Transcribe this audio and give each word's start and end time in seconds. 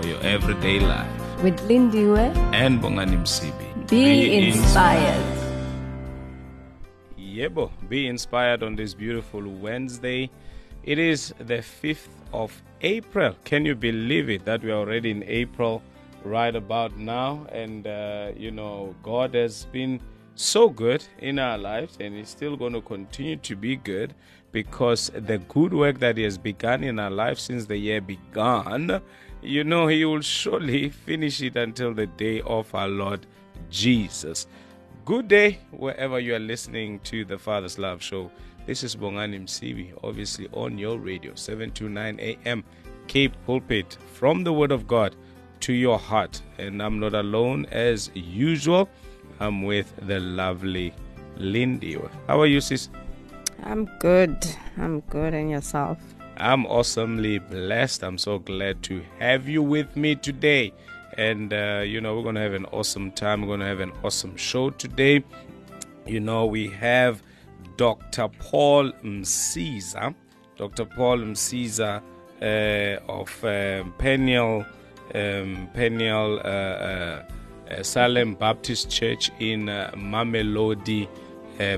for 0.00 0.08
your 0.08 0.20
everyday 0.22 0.80
life. 0.80 1.42
With 1.42 1.58
Lindiwe, 1.68 2.34
And 2.52 2.80
Bongani 2.80 3.16
Msibi. 3.16 3.88
be, 3.88 4.48
inspired. 4.48 5.24
Yebo, 7.18 7.70
be 7.88 8.06
inspired 8.06 8.62
on 8.62 8.76
this 8.76 8.94
beautiful 8.94 9.42
Wednesday. 9.42 10.30
It 10.84 10.98
is 10.98 11.34
the 11.38 11.62
5th 11.82 12.08
of 12.32 12.62
April. 12.80 13.34
Can 13.44 13.64
you 13.66 13.74
believe 13.74 14.30
it 14.30 14.44
that 14.44 14.62
we 14.62 14.70
are 14.70 14.78
already 14.78 15.10
in 15.10 15.22
April 15.24 15.82
right 16.24 16.54
about 16.54 16.96
now? 16.96 17.46
And, 17.52 17.86
uh, 17.86 18.32
you 18.36 18.50
know, 18.50 18.94
God 19.02 19.34
has 19.34 19.66
been 19.66 20.00
so 20.34 20.70
good 20.70 21.04
in 21.18 21.38
our 21.38 21.58
lives 21.58 21.98
and 22.00 22.14
He's 22.14 22.30
still 22.30 22.56
going 22.56 22.72
to 22.72 22.80
continue 22.80 23.36
to 23.36 23.56
be 23.56 23.76
good 23.76 24.14
because 24.52 25.10
the 25.14 25.38
good 25.38 25.74
work 25.74 25.98
that 25.98 26.16
He 26.16 26.22
has 26.24 26.38
begun 26.38 26.84
in 26.84 26.98
our 26.98 27.10
lives 27.10 27.42
since 27.42 27.66
the 27.66 27.76
year 27.76 28.00
began, 28.00 29.00
you 29.42 29.64
know, 29.64 29.86
He 29.86 30.04
will 30.04 30.20
surely 30.20 30.90
finish 30.90 31.40
it 31.42 31.56
until 31.56 31.94
the 31.94 32.06
day 32.06 32.40
of 32.42 32.74
our 32.74 32.88
Lord 32.88 33.26
Jesus. 33.70 34.46
Good 35.04 35.28
day, 35.28 35.58
wherever 35.70 36.20
you 36.20 36.34
are 36.34 36.40
listening 36.40 37.00
to 37.00 37.24
the 37.24 37.38
Father's 37.38 37.78
Love 37.78 38.02
Show. 38.02 38.30
This 38.66 38.84
is 38.84 38.94
Bongani 38.94 39.40
Msibi, 39.42 39.92
obviously 40.04 40.48
on 40.52 40.78
your 40.78 40.98
radio, 40.98 41.34
729 41.34 42.20
AM, 42.20 42.62
Cape 43.08 43.32
Pulpit, 43.46 43.96
from 44.12 44.44
the 44.44 44.52
Word 44.52 44.70
of 44.70 44.86
God 44.86 45.16
to 45.60 45.72
your 45.72 45.98
heart. 45.98 46.40
And 46.58 46.82
I'm 46.82 47.00
not 47.00 47.14
alone 47.14 47.66
as 47.72 48.10
usual. 48.14 48.88
I'm 49.40 49.62
with 49.62 49.92
the 50.06 50.20
lovely 50.20 50.92
Lindy. 51.36 51.98
How 52.26 52.40
are 52.40 52.46
you, 52.46 52.60
sis? 52.60 52.90
I'm 53.64 53.86
good. 53.98 54.36
I'm 54.76 55.00
good. 55.00 55.34
And 55.34 55.50
yourself? 55.50 55.98
I'm 56.40 56.64
awesomely 56.66 57.38
blessed. 57.38 58.02
I'm 58.02 58.16
so 58.16 58.38
glad 58.38 58.82
to 58.84 59.02
have 59.18 59.46
you 59.46 59.62
with 59.62 59.94
me 59.94 60.14
today. 60.14 60.72
And, 61.18 61.52
uh, 61.52 61.82
you 61.84 62.00
know, 62.00 62.16
we're 62.16 62.22
going 62.22 62.36
to 62.36 62.40
have 62.40 62.54
an 62.54 62.64
awesome 62.66 63.12
time. 63.12 63.42
We're 63.42 63.48
going 63.48 63.60
to 63.60 63.66
have 63.66 63.80
an 63.80 63.92
awesome 64.02 64.36
show 64.36 64.70
today. 64.70 65.22
You 66.06 66.20
know, 66.20 66.46
we 66.46 66.68
have 66.70 67.22
Dr. 67.76 68.28
Paul 68.38 68.90
Msiza, 69.04 70.14
Dr. 70.56 70.86
Paul 70.86 71.18
Msiza 71.18 72.00
uh, 72.40 73.12
of 73.12 73.44
um, 73.44 73.92
Peniel, 73.98 74.64
um, 75.14 75.68
Peniel 75.74 76.38
uh, 76.38 76.48
uh, 76.48 77.22
uh, 77.70 77.82
Salem 77.82 78.34
Baptist 78.34 78.90
Church 78.90 79.30
in 79.40 79.68
uh, 79.68 79.90
Mamelodi, 79.94 81.06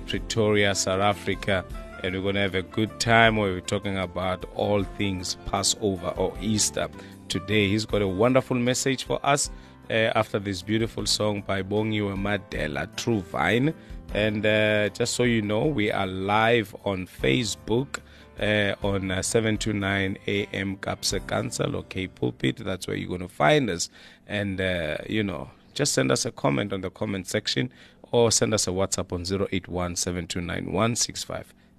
Pretoria, 0.07 0.73
South 0.77 1.01
Africa. 1.01 1.65
And 2.03 2.17
we're 2.17 2.23
going 2.23 2.35
to 2.35 2.41
have 2.41 2.57
a 2.57 2.63
good 2.63 2.99
time 2.99 3.37
where 3.37 3.53
we're 3.53 3.61
talking 3.61 3.97
about 3.97 4.45
all 4.57 4.83
things 4.83 5.37
Passover 5.47 6.09
or 6.17 6.35
Easter 6.41 6.89
today. 7.29 7.69
He's 7.69 7.87
got 7.87 8.03
a 8.03 8.09
wonderful 8.09 8.57
message 8.57 9.05
for 9.05 9.25
us 9.25 9.51
uh, 9.89 10.11
after 10.17 10.41
this 10.41 10.63
beautiful 10.63 11.07
song 11.07 11.43
by 11.47 11.63
Bongiwe 11.63 12.17
Madela, 12.17 12.95
True 12.97 13.21
Vine. 13.21 13.73
And 14.15 14.45
uh, 14.45 14.89
just 14.89 15.15
so 15.15 15.23
you 15.23 15.43
know, 15.43 15.67
we 15.67 15.93
are 15.93 16.09
live 16.09 16.75
on 16.85 17.07
Facebook 17.07 18.01
uh, 18.41 18.75
on 18.83 19.13
uh, 19.13 19.23
729 19.23 20.19
AM 20.27 20.77
Kapsa 20.79 21.25
Council 21.27 21.77
or 21.77 21.85
K 21.85 22.09
Pulpit. 22.09 22.57
That's 22.57 22.89
where 22.89 22.97
you're 22.97 23.09
going 23.09 23.21
to 23.21 23.29
find 23.29 23.71
us. 23.71 23.91
And, 24.27 24.61
uh, 24.61 24.97
you 25.09 25.23
know, 25.23 25.51
just 25.73 25.93
send 25.93 26.11
us 26.11 26.25
a 26.25 26.33
comment 26.33 26.73
on 26.73 26.81
the 26.81 26.91
comment 26.91 27.29
section 27.29 27.71
or 28.11 28.33
send 28.33 28.53
us 28.55 28.67
a 28.67 28.71
WhatsApp 28.71 29.13
on 29.13 29.49
081 29.53 29.95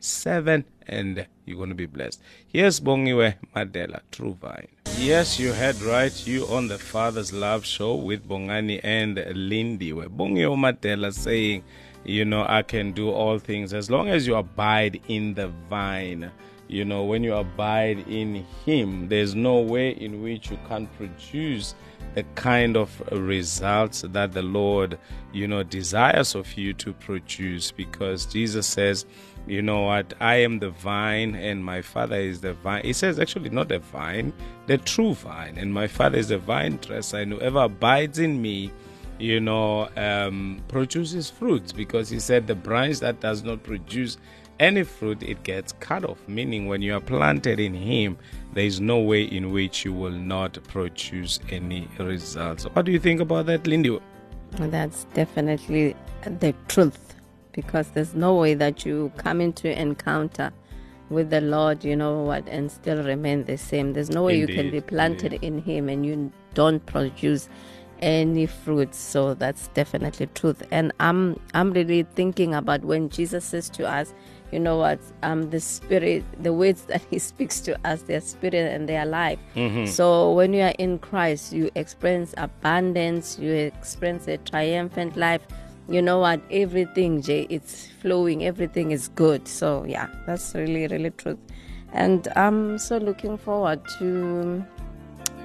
729 0.03 0.73
and 0.87 1.25
you're 1.45 1.57
going 1.57 1.69
to 1.69 1.75
be 1.75 1.85
blessed. 1.85 2.21
Here's 2.47 2.79
Bongiwe 2.79 3.35
Madela, 3.55 4.01
True 4.11 4.37
Vine. 4.39 4.67
Yes, 4.97 5.39
you 5.39 5.53
heard 5.53 5.81
right. 5.81 6.27
You 6.27 6.45
on 6.47 6.67
the 6.67 6.77
Father's 6.77 7.33
Love 7.33 7.65
Show 7.65 7.95
with 7.95 8.27
Bongani 8.27 8.79
and 8.83 9.23
Lindy. 9.33 9.93
Where 9.93 10.09
Bongiwe 10.09 10.57
Madela 10.57 11.13
saying, 11.13 11.63
you 12.03 12.25
know, 12.25 12.45
I 12.47 12.63
can 12.63 12.91
do 12.91 13.09
all 13.11 13.39
things 13.39 13.73
as 13.73 13.89
long 13.89 14.09
as 14.09 14.27
you 14.27 14.35
abide 14.35 15.01
in 15.07 15.33
the 15.33 15.47
vine. 15.69 16.31
You 16.67 16.85
know, 16.85 17.03
when 17.03 17.23
you 17.23 17.35
abide 17.35 17.99
in 18.07 18.45
Him, 18.65 19.07
there's 19.07 19.35
no 19.35 19.59
way 19.59 19.91
in 19.91 20.21
which 20.23 20.49
you 20.49 20.57
can 20.67 20.87
produce 20.87 21.75
the 22.15 22.23
kind 22.35 22.77
of 22.77 23.01
results 23.11 24.01
that 24.01 24.33
the 24.33 24.41
Lord, 24.41 24.97
you 25.31 25.47
know, 25.47 25.63
desires 25.63 26.35
of 26.35 26.53
you 26.57 26.73
to 26.73 26.93
produce 26.93 27.71
because 27.71 28.25
Jesus 28.25 28.67
says, 28.67 29.05
you 29.47 29.61
know 29.61 29.81
what, 29.81 30.13
I 30.19 30.35
am 30.35 30.59
the 30.59 30.69
vine 30.69 31.35
and 31.35 31.63
my 31.63 31.81
Father 31.81 32.15
is 32.15 32.41
the 32.41 32.53
vine. 32.53 32.83
He 32.83 32.93
says, 32.93 33.19
actually, 33.19 33.49
not 33.49 33.69
the 33.69 33.79
vine, 33.79 34.33
the 34.67 34.77
true 34.77 35.13
vine, 35.13 35.57
and 35.57 35.73
my 35.73 35.87
Father 35.87 36.17
is 36.17 36.29
the 36.29 36.37
vine 36.37 36.77
dresser, 36.77 37.17
and 37.17 37.33
whoever 37.33 37.59
abides 37.59 38.19
in 38.19 38.41
me, 38.41 38.71
you 39.19 39.39
know, 39.39 39.89
um, 39.97 40.61
produces 40.67 41.29
fruits 41.29 41.71
because 41.71 42.09
he 42.09 42.19
said 42.19 42.47
the 42.47 42.55
branch 42.55 42.99
that 42.99 43.19
does 43.19 43.43
not 43.43 43.63
produce 43.63 44.17
any 44.59 44.83
fruit, 44.83 45.21
it 45.23 45.43
gets 45.43 45.73
cut 45.79 46.05
off. 46.05 46.17
Meaning, 46.27 46.67
when 46.67 46.81
you 46.81 46.95
are 46.95 47.01
planted 47.01 47.59
in 47.59 47.73
Him, 47.73 48.17
there 48.53 48.65
is 48.65 48.79
no 48.79 48.99
way 48.99 49.23
in 49.23 49.51
which 49.51 49.83
you 49.83 49.93
will 49.93 50.11
not 50.11 50.57
produce 50.67 51.39
any 51.49 51.87
results. 51.97 52.63
What 52.65 52.85
do 52.85 52.91
you 52.91 52.99
think 52.99 53.19
about 53.19 53.47
that, 53.47 53.67
Lindy? 53.67 53.99
That's 54.51 55.05
definitely 55.15 55.95
the 56.23 56.53
truth 56.67 57.15
because 57.53 57.89
there's 57.89 58.13
no 58.13 58.35
way 58.35 58.53
that 58.55 58.85
you 58.85 59.11
come 59.17 59.39
into 59.39 59.79
encounter 59.79 60.51
with 61.09 61.29
the 61.29 61.41
Lord, 61.41 61.83
you 61.83 61.95
know 61.95 62.21
what, 62.23 62.47
and 62.47 62.71
still 62.71 63.03
remain 63.03 63.45
the 63.45 63.57
same. 63.57 63.93
There's 63.93 64.09
no 64.09 64.23
way 64.23 64.37
you 64.37 64.47
can 64.47 64.71
be 64.71 64.81
planted 64.81 65.33
in 65.33 65.59
Him 65.59 65.87
and 65.89 66.05
you 66.05 66.31
don't 66.53 66.83
produce 66.85 67.47
any 67.99 68.45
fruits. 68.47 68.97
So 68.97 69.33
that's 69.33 69.67
definitely 69.69 70.27
truth. 70.33 70.63
And 70.71 70.91
I'm 70.99 71.39
I'm 71.53 71.71
really 71.71 72.03
thinking 72.15 72.53
about 72.55 72.83
when 72.83 73.09
Jesus 73.09 73.45
says 73.45 73.69
to 73.71 73.87
us, 73.87 74.13
you 74.51 74.59
know 74.59 74.77
what, 74.77 74.99
um, 75.23 75.49
the 75.49 75.59
Spirit, 75.59 76.23
the 76.41 76.53
words 76.53 76.83
that 76.87 77.01
He 77.09 77.19
speaks 77.19 77.61
to 77.61 77.77
us, 77.87 78.03
their 78.03 78.21
spirit 78.21 78.55
and 78.73 78.87
their 78.89 79.05
life. 79.05 79.39
So 79.87 80.33
when 80.33 80.53
you 80.53 80.63
are 80.63 80.75
in 80.79 80.99
Christ, 80.99 81.53
you 81.53 81.69
experience 81.75 82.33
abundance, 82.37 83.37
you 83.39 83.51
experience 83.51 84.27
a 84.27 84.37
triumphant 84.37 85.15
life. 85.15 85.41
You 85.89 86.01
know 86.01 86.19
what? 86.19 86.41
Everything, 86.49 87.21
Jay, 87.21 87.45
it's 87.49 87.87
flowing. 88.01 88.43
Everything 88.45 88.91
is 88.91 89.09
good. 89.09 89.47
So 89.47 89.85
yeah, 89.87 90.07
that's 90.25 90.53
really, 90.55 90.87
really 90.87 91.11
truth. 91.11 91.39
And 91.91 92.27
I'm 92.35 92.77
so 92.77 92.97
looking 92.97 93.37
forward 93.37 93.81
to 93.99 94.63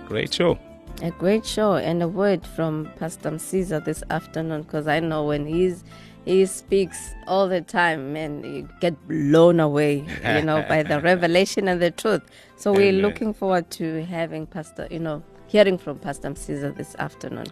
A 0.04 0.09
Great 0.09 0.32
show. 0.32 0.59
a 1.03 1.10
great 1.10 1.44
show 1.47 1.75
and 1.77 2.03
a 2.03 2.09
word 2.09 2.47
from 2.47 2.88
Pastor 2.98 3.31
Msiza 3.31 3.84
this 3.84 4.03
afternoon 4.10 4.62
because 4.62 4.87
I 4.88 5.00
know 5.00 5.25
when 5.25 5.47
he's 5.47 5.84
he 6.25 6.44
speaks 6.47 7.15
all 7.27 7.48
the 7.48 7.60
time 7.62 8.15
and 8.16 8.44
you 8.44 8.69
get 8.81 8.94
blown 9.09 9.60
away, 9.60 10.04
you 10.25 10.43
know, 10.43 10.62
by 10.69 10.82
the 10.82 11.00
revelation 11.12 11.69
and 11.69 11.81
the 11.81 11.91
truth. 11.91 12.22
So 12.56 12.72
we're 12.72 12.93
Amen. 12.93 13.03
looking 13.03 13.32
forward 13.34 13.71
to 13.72 14.04
having 14.04 14.47
Pastor, 14.47 14.89
you 14.91 14.98
know, 14.98 15.22
hearing 15.48 15.78
from 15.78 15.98
Pastor 15.98 16.30
Msiza 16.30 16.77
this 16.77 16.95
afternoon. 16.97 17.47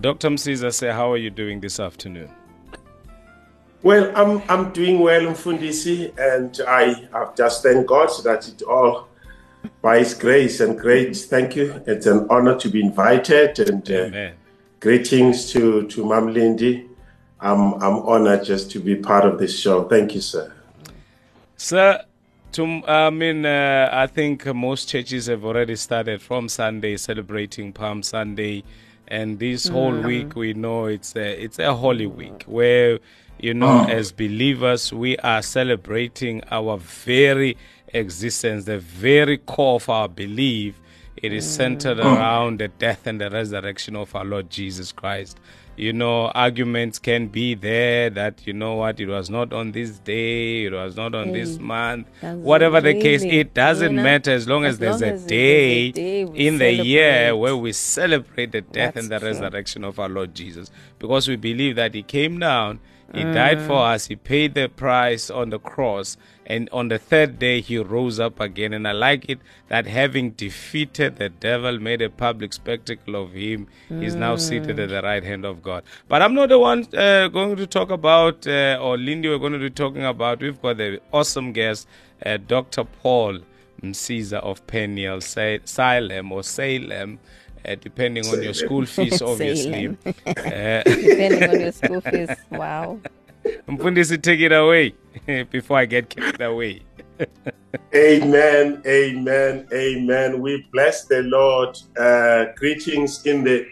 Dr. 0.00 0.30
Msiza, 0.30 0.72
say, 0.72 0.90
how 0.90 1.12
are 1.12 1.18
you 1.18 1.30
doing 1.30 1.60
this 1.60 1.78
afternoon? 1.78 2.28
Well, 3.82 4.12
I'm 4.14 4.42
I'm 4.48 4.72
doing 4.72 5.00
well, 5.00 5.22
Mfundisi, 5.22 6.12
and 6.16 6.60
I 6.68 7.08
have 7.12 7.34
just 7.34 7.64
thank 7.64 7.86
God 7.86 8.10
that 8.22 8.46
it 8.48 8.62
all 8.62 9.08
by 9.80 9.98
His 9.98 10.14
grace 10.14 10.60
and 10.60 10.78
grace. 10.78 11.26
Thank 11.26 11.56
you. 11.56 11.82
It's 11.86 12.06
an 12.06 12.26
honor 12.30 12.56
to 12.60 12.68
be 12.68 12.80
invited, 12.80 13.58
and 13.58 13.90
uh, 13.90 14.30
greetings 14.78 15.50
to 15.52 15.88
to 15.88 16.06
Mam 16.06 16.32
Lindy. 16.32 16.88
I'm 17.40 17.74
I'm 17.82 17.98
honored 18.06 18.44
just 18.44 18.70
to 18.70 18.78
be 18.78 18.94
part 18.94 19.24
of 19.24 19.40
this 19.40 19.58
show. 19.58 19.88
Thank 19.88 20.14
you, 20.14 20.20
sir. 20.20 20.52
Sir, 21.56 22.04
to, 22.52 22.82
I 22.86 23.10
mean, 23.10 23.46
uh, 23.46 23.88
I 23.92 24.06
think 24.06 24.46
most 24.54 24.88
churches 24.88 25.26
have 25.26 25.44
already 25.44 25.76
started 25.76 26.20
from 26.20 26.48
Sunday 26.48 26.96
celebrating 26.96 27.72
Palm 27.72 28.02
Sunday, 28.02 28.64
and 29.08 29.38
this 29.38 29.68
whole 29.68 29.98
week 30.00 30.36
we 30.36 30.54
know 30.54 30.86
it's 30.86 31.16
a, 31.16 31.42
it's 31.42 31.58
a 31.58 31.74
holy 31.74 32.06
week 32.06 32.44
where 32.44 32.98
you 33.38 33.54
know 33.54 33.84
as 33.88 34.12
believers 34.12 34.92
we 34.92 35.16
are 35.18 35.42
celebrating 35.42 36.42
our 36.50 36.76
very 36.76 37.56
existence, 37.88 38.64
the 38.64 38.78
very 38.78 39.38
core 39.38 39.76
of 39.76 39.88
our 39.88 40.08
belief. 40.08 40.78
It 41.16 41.32
is 41.32 41.48
centered 41.48 42.00
around 42.00 42.58
the 42.58 42.68
death 42.68 43.06
and 43.06 43.20
the 43.20 43.30
resurrection 43.30 43.96
of 43.96 44.14
our 44.16 44.24
Lord 44.24 44.50
Jesus 44.50 44.92
Christ. 44.92 45.38
You 45.74 45.92
know, 45.94 46.26
arguments 46.34 46.98
can 46.98 47.28
be 47.28 47.54
there 47.54 48.10
that, 48.10 48.46
you 48.46 48.52
know 48.52 48.74
what, 48.74 49.00
it 49.00 49.06
was 49.08 49.30
not 49.30 49.54
on 49.54 49.72
this 49.72 49.98
day, 49.98 50.66
it 50.66 50.72
was 50.72 50.96
not 50.96 51.14
on 51.14 51.32
this 51.32 51.58
month. 51.58 52.08
doesn't 52.20 52.42
Whatever 52.42 52.80
the 52.82 52.94
case, 52.94 53.22
it 53.22 53.54
doesn't 53.54 53.90
you 53.92 53.96
know, 53.96 54.02
matter 54.02 54.32
as 54.32 54.46
long 54.46 54.64
as, 54.66 54.74
as 54.74 54.78
there's 54.80 55.00
long 55.00 55.08
a 55.08 55.12
as 55.14 55.24
there's 55.24 55.24
a 55.24 55.28
day, 55.28 55.92
day 55.92 56.20
in 56.22 56.58
the 56.58 56.72
year 56.72 57.34
where 57.34 57.56
we 57.56 57.72
celebrate 57.72 58.52
the 58.52 58.60
death 58.60 58.96
and 58.96 59.10
the 59.10 59.18
true. 59.18 59.28
resurrection 59.28 59.82
of 59.82 59.98
our 59.98 60.10
Lord 60.10 60.34
Jesus. 60.34 60.70
Because 60.98 61.26
we 61.26 61.36
believe 61.36 61.76
that 61.76 61.94
He 61.94 62.02
came 62.02 62.38
down, 62.38 62.78
He 63.14 63.24
died 63.24 63.60
for 63.62 63.76
Mm. 63.76 63.94
us, 63.94 64.06
He 64.06 64.16
paid 64.16 64.54
the 64.54 64.68
price 64.68 65.30
on 65.30 65.50
the 65.50 65.58
cross, 65.58 66.18
and 66.46 66.68
on 66.72 66.88
the 66.88 66.98
third 66.98 67.38
day 67.38 67.60
He 67.60 67.78
rose 67.78 68.18
up 68.20 68.40
again. 68.40 68.72
And 68.72 68.86
I 68.86 68.92
like 68.92 69.28
it 69.28 69.38
that 69.68 69.86
having 69.86 70.32
defeated 70.32 71.16
the 71.16 71.28
devil, 71.28 71.78
made 71.78 72.02
a 72.02 72.10
public 72.10 72.52
spectacle 72.52 73.16
of 73.16 73.32
Him, 73.32 73.68
He's 73.88 74.14
now 74.14 74.36
seated 74.36 74.78
at 74.78 74.88
the 74.88 75.02
right 75.02 75.22
hand 75.22 75.44
of 75.44 75.62
God. 75.62 75.84
But 76.08 76.22
I'm 76.22 76.34
not 76.34 76.48
the 76.48 76.58
one 76.58 76.86
uh, 76.94 77.28
going 77.28 77.56
to 77.56 77.66
talk 77.66 77.90
about, 77.90 78.46
uh, 78.46 78.78
or 78.80 78.98
Lindy, 78.98 79.28
we're 79.28 79.38
going 79.38 79.52
to 79.52 79.58
be 79.58 79.70
talking 79.70 80.04
about. 80.04 80.40
We've 80.40 80.60
got 80.60 80.78
the 80.78 81.00
awesome 81.12 81.52
guest, 81.52 81.86
uh, 82.24 82.38
Dr. 82.38 82.84
Paul 82.84 83.40
Msiza 83.82 84.38
of 84.38 84.66
Peniel 84.66 85.20
Salem 85.20 86.32
or 86.32 86.42
Salem. 86.42 87.18
Uh, 87.64 87.76
depending 87.76 88.26
on 88.26 88.42
your 88.42 88.54
school 88.54 88.84
fees, 88.94 89.22
obviously. 89.22 89.86
Uh, 89.86 90.82
Depending 90.82 91.48
on 91.48 91.60
your 91.60 91.70
school 91.72 92.00
fees. 92.10 92.28
Wow. 92.50 92.98
Mfundisi, 93.68 94.20
take 94.22 94.40
it 94.40 94.52
away 94.52 94.94
before 95.50 95.78
I 95.78 95.86
get 95.86 96.08
carried 96.08 96.40
away. 96.40 96.82
Amen, 97.94 98.82
amen, 98.86 99.66
amen. 99.72 100.40
We 100.42 100.66
bless 100.72 101.04
the 101.06 101.22
Lord. 101.22 101.78
Uh, 101.98 102.46
greetings 102.56 103.24
in 103.24 103.44
the 103.44 103.66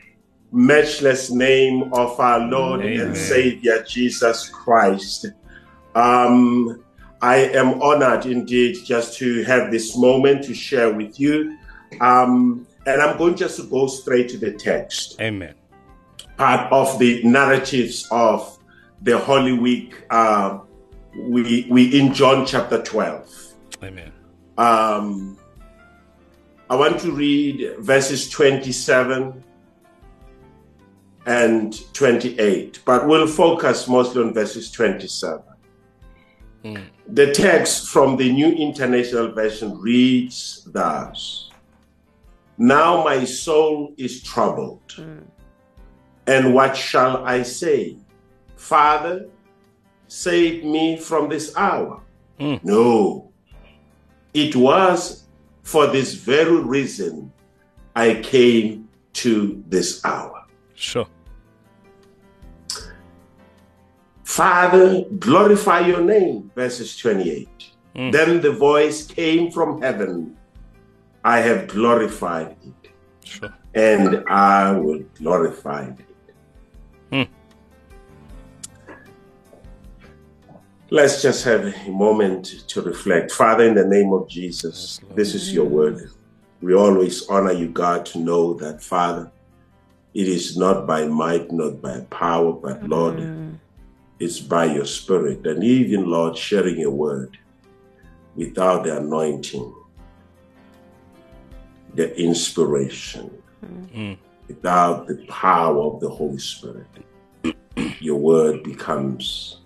matchless 0.52 1.30
name 1.30 1.92
of 1.92 2.18
our 2.18 2.40
Lord 2.40 2.80
Amen. 2.80 3.08
and 3.08 3.16
Savior 3.16 3.82
Jesus 3.82 4.48
Christ. 4.48 5.26
Um, 5.94 6.82
I 7.20 7.36
am 7.36 7.82
honored 7.82 8.24
indeed 8.24 8.78
just 8.84 9.18
to 9.18 9.42
have 9.44 9.70
this 9.70 9.96
moment 9.96 10.44
to 10.44 10.54
share 10.54 10.92
with 10.92 11.20
you. 11.20 11.58
Um, 12.00 12.66
and 12.86 13.02
I'm 13.02 13.18
going 13.18 13.36
just 13.36 13.56
to 13.60 13.64
go 13.64 13.86
straight 13.86 14.30
to 14.30 14.38
the 14.38 14.52
text. 14.52 15.20
Amen. 15.20 15.54
part 16.38 16.72
of 16.72 16.98
the 16.98 17.22
narratives 17.22 18.08
of 18.10 18.58
the 19.02 19.18
Holy 19.18 19.52
Week. 19.52 20.04
Uh, 20.10 20.60
we 21.16 21.66
we 21.70 21.98
in 21.98 22.14
John 22.14 22.46
chapter 22.46 22.82
twelve. 22.82 23.28
Amen. 23.82 24.12
Um, 24.58 25.38
I 26.68 26.76
want 26.76 27.00
to 27.00 27.10
read 27.12 27.76
verses 27.78 28.28
twenty-seven 28.30 29.42
and 31.26 31.92
twenty-eight, 31.94 32.80
but 32.84 33.08
we'll 33.08 33.26
focus 33.26 33.88
mostly 33.88 34.22
on 34.22 34.34
verses 34.34 34.70
twenty-seven. 34.70 35.42
Mm. 36.64 36.84
The 37.08 37.32
text 37.32 37.88
from 37.88 38.16
the 38.16 38.30
New 38.30 38.52
International 38.52 39.32
Version 39.32 39.80
reads 39.80 40.68
thus 40.70 41.50
Now 42.58 43.02
my 43.02 43.24
soul 43.24 43.94
is 43.96 44.22
troubled. 44.22 44.94
And 46.26 46.54
what 46.54 46.76
shall 46.76 47.24
I 47.24 47.42
say? 47.42 47.96
Father, 48.60 49.26
save 50.06 50.64
me 50.64 50.98
from 50.98 51.28
this 51.30 51.56
hour. 51.56 52.02
Mm. 52.38 52.62
No, 52.62 53.32
it 54.34 54.54
was 54.54 55.24
for 55.62 55.86
this 55.86 56.12
very 56.14 56.60
reason 56.60 57.32
I 57.96 58.20
came 58.22 58.88
to 59.14 59.64
this 59.66 60.04
hour. 60.04 60.44
Sure. 60.74 61.06
Father, 64.24 65.04
glorify 65.18 65.80
your 65.80 66.02
name. 66.02 66.50
Verses 66.54 66.96
28. 66.98 67.48
Mm. 67.96 68.12
Then 68.12 68.40
the 68.40 68.52
voice 68.52 69.06
came 69.06 69.50
from 69.50 69.80
heaven 69.82 70.36
I 71.24 71.40
have 71.40 71.66
glorified 71.68 72.56
it, 72.62 72.90
Sure. 73.24 73.52
and 73.74 74.24
I 74.28 74.72
will 74.72 75.00
glorify 75.18 75.84
it. 75.84 76.09
Let's 80.92 81.22
just 81.22 81.44
have 81.44 81.64
a 81.64 81.90
moment 81.90 82.64
to 82.66 82.82
reflect. 82.82 83.30
Father, 83.30 83.64
in 83.64 83.74
the 83.76 83.86
name 83.86 84.12
of 84.12 84.28
Jesus, 84.28 85.00
this 85.14 85.34
is 85.36 85.54
your 85.54 85.64
word. 85.64 86.10
We 86.60 86.74
always 86.74 87.28
honor 87.28 87.52
you, 87.52 87.68
God, 87.68 88.04
to 88.06 88.18
know 88.18 88.54
that, 88.54 88.82
Father, 88.82 89.30
it 90.14 90.26
is 90.26 90.56
not 90.56 90.88
by 90.88 91.06
might, 91.06 91.52
not 91.52 91.80
by 91.80 92.00
power, 92.10 92.52
but 92.52 92.82
Lord, 92.88 93.20
it's 94.18 94.40
by 94.40 94.64
your 94.64 94.84
spirit. 94.84 95.46
And 95.46 95.62
even, 95.62 96.06
Lord, 96.10 96.36
sharing 96.36 96.80
your 96.80 96.90
word 96.90 97.38
without 98.34 98.82
the 98.82 98.98
anointing, 98.98 99.72
the 101.94 102.18
inspiration, 102.20 103.30
Mm. 103.64 104.16
without 104.48 105.06
the 105.06 105.24
power 105.28 105.82
of 105.82 106.00
the 106.00 106.08
Holy 106.08 106.38
Spirit, 106.38 106.86
your 108.00 108.16
word 108.16 108.62
becomes 108.62 109.60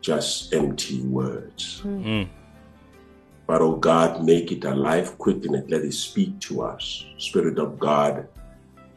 just 0.00 0.52
empty 0.54 1.02
words. 1.02 1.82
Mm. 1.84 2.28
But, 3.46 3.62
oh 3.62 3.76
God, 3.76 4.24
make 4.24 4.52
it 4.52 4.64
alive, 4.64 5.18
quicken 5.18 5.54
it, 5.54 5.68
let 5.70 5.82
it 5.82 5.92
speak 5.94 6.38
to 6.40 6.62
us. 6.62 7.04
Spirit 7.18 7.58
of 7.58 7.78
God, 7.78 8.28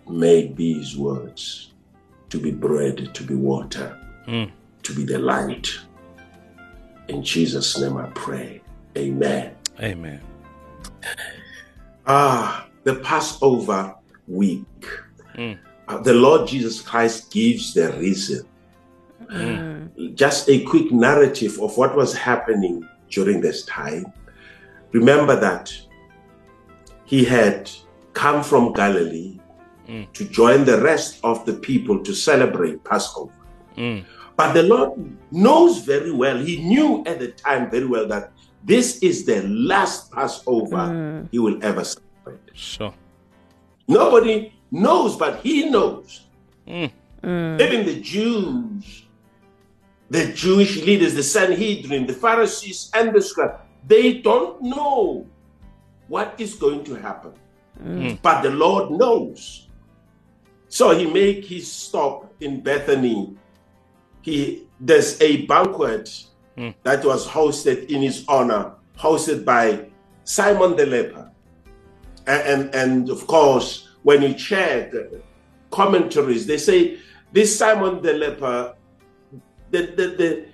make 0.08 0.56
these 0.56 0.96
words 0.98 1.72
to 2.30 2.40
be 2.40 2.52
bread, 2.52 3.14
to 3.14 3.24
be 3.24 3.36
water, 3.36 3.98
Mm. 4.28 4.52
to 4.84 4.94
be 4.96 5.06
the 5.06 5.20
light. 5.20 5.70
In 7.08 7.24
Jesus' 7.24 7.78
name 7.80 7.98
I 7.98 8.08
pray. 8.16 8.62
Amen. 8.98 9.56
Amen. 9.82 10.22
Ah, 12.06 12.68
the 12.84 12.96
Passover 12.96 13.96
week. 14.28 14.86
Mm. 15.36 15.58
Uh, 15.88 15.98
the 16.00 16.14
Lord 16.14 16.48
Jesus 16.48 16.82
Christ 16.82 17.32
gives 17.32 17.74
the 17.74 17.92
reason. 17.94 18.46
Mm. 19.34 20.16
Just 20.16 20.50
a 20.50 20.64
quick 20.64 20.92
narrative 20.92 21.60
of 21.62 21.76
what 21.78 21.96
was 21.96 22.14
happening 22.16 22.88
during 23.10 23.42
this 23.42 23.66
time. 23.66 24.06
Remember 24.92 25.36
that 25.40 25.74
he 27.06 27.24
had 27.26 27.70
come 28.14 28.44
from 28.44 28.74
Galilee 28.74 29.40
Mm. 29.90 30.08
to 30.14 30.24
join 30.26 30.64
the 30.64 30.80
rest 30.82 31.20
of 31.26 31.46
the 31.46 31.52
people 31.54 32.00
to 32.04 32.14
celebrate 32.14 32.82
Passover. 32.86 33.34
Mm. 33.78 34.06
But 34.38 34.54
the 34.54 34.64
Lord 34.64 34.92
knows 35.30 35.80
very 35.80 36.12
well, 36.12 36.38
He 36.38 36.58
knew 36.64 37.04
at 37.06 37.20
the 37.20 37.28
time 37.34 37.70
very 37.70 37.86
well 37.86 38.08
that 38.08 38.32
this 38.64 39.00
is 39.04 39.26
the 39.26 39.44
last 39.44 40.10
Passover 40.12 40.78
Mm. 40.78 41.28
He 41.32 41.40
will 41.40 41.60
ever 41.62 41.84
celebrate. 41.84 42.40
Sure. 42.56 42.94
Nobody 43.88 44.54
knows, 44.72 45.18
but 45.18 45.42
He 45.44 45.70
knows. 45.70 46.22
Mm. 46.66 46.90
Mm. 47.22 47.62
Even 47.62 47.86
the 47.86 48.00
Jews, 48.00 49.03
the 50.10 50.32
Jewish 50.34 50.78
leaders, 50.84 51.16
the 51.16 51.24
Sanhedrin, 51.24 52.06
the 52.06 52.14
Pharisees, 52.14 52.92
and 52.94 53.14
the 53.14 53.22
scribes, 53.22 53.60
they 53.88 54.22
don't 54.22 54.62
know 54.62 55.28
what 56.08 56.36
is 56.38 56.56
going 56.56 56.84
to 56.86 56.96
happen. 56.96 57.34
Mm. 57.82 58.22
But 58.22 58.42
the 58.42 58.52
Lord 58.52 58.92
knows. 58.92 59.68
So 60.68 60.96
he 60.96 61.06
make 61.10 61.46
his 61.46 61.72
stop 61.72 62.34
in 62.40 62.62
Bethany. 62.62 63.36
He 64.22 64.68
there's 64.80 65.20
a 65.22 65.46
banquet 65.46 66.28
Mm. 66.58 66.76
that 66.84 67.04
was 67.04 67.26
hosted 67.28 67.90
in 67.90 68.02
his 68.04 68.26
honor, 68.28 68.74
hosted 68.96 69.44
by 69.44 69.88
Simon 70.24 70.76
the 70.76 70.86
leper. 70.86 71.32
And, 72.28 72.42
and, 72.48 72.76
and 72.76 73.10
of 73.10 73.26
course, 73.26 73.90
when 74.04 74.22
you 74.22 74.36
check 74.36 74.94
commentaries, 75.72 76.46
they 76.46 76.58
say 76.58 77.00
this 77.32 77.58
Simon 77.58 78.04
the 78.04 78.14
leper, 78.14 78.76
the, 79.74 79.88
the, 79.98 80.08
the, 80.16 80.46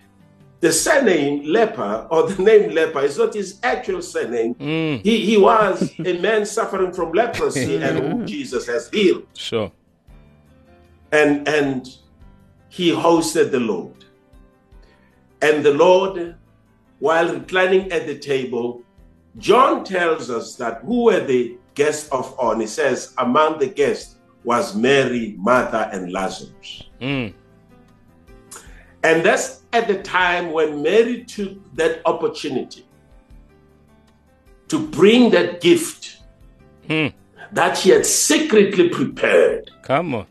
the 0.61 0.71
surname 0.71 1.43
leper 1.45 2.07
or 2.09 2.27
the 2.29 2.41
name 2.49 2.71
leper 2.71 3.01
is 3.01 3.17
not 3.17 3.33
his 3.33 3.59
actual 3.61 4.01
surname. 4.01 4.55
Mm. 4.55 5.01
He, 5.03 5.25
he 5.25 5.37
was 5.37 5.91
a 5.99 6.17
man 6.19 6.45
suffering 6.45 6.93
from 6.93 7.11
leprosy 7.11 7.75
and 7.83 7.99
who 7.99 8.25
Jesus 8.25 8.65
has 8.67 8.89
healed. 8.89 9.27
Sure. 9.35 9.71
And, 11.11 11.47
and 11.47 11.87
he 12.69 12.91
hosted 12.91 13.51
the 13.51 13.59
Lord. 13.59 14.05
And 15.41 15.63
the 15.63 15.73
Lord, 15.73 16.35
while 16.99 17.33
reclining 17.33 17.91
at 17.91 18.07
the 18.07 18.17
table, 18.17 18.81
John 19.37 19.83
tells 19.83 20.29
us 20.29 20.55
that 20.55 20.81
who 20.83 21.05
were 21.05 21.19
the 21.19 21.57
guests 21.75 22.09
of 22.09 22.35
honor. 22.39 22.61
He 22.61 22.67
says, 22.67 23.13
among 23.17 23.59
the 23.59 23.67
guests 23.67 24.15
was 24.43 24.75
Mary, 24.75 25.35
Martha, 25.37 25.89
and 25.91 26.11
Lazarus. 26.11 26.83
Mm. 27.01 27.33
And 29.03 29.23
that's 29.23 29.61
at 29.73 29.87
the 29.87 30.01
time 30.03 30.51
when 30.51 30.81
Mary 30.81 31.23
took 31.23 31.57
that 31.75 32.01
opportunity 32.05 32.85
to 34.67 34.87
bring 34.87 35.29
that 35.31 35.61
gift 35.61 36.17
Mm. 36.87 37.13
that 37.53 37.77
she 37.77 37.89
had 37.89 38.05
secretly 38.05 38.89
prepared. 38.89 39.69
Come 39.83 40.15
on. 40.15 40.25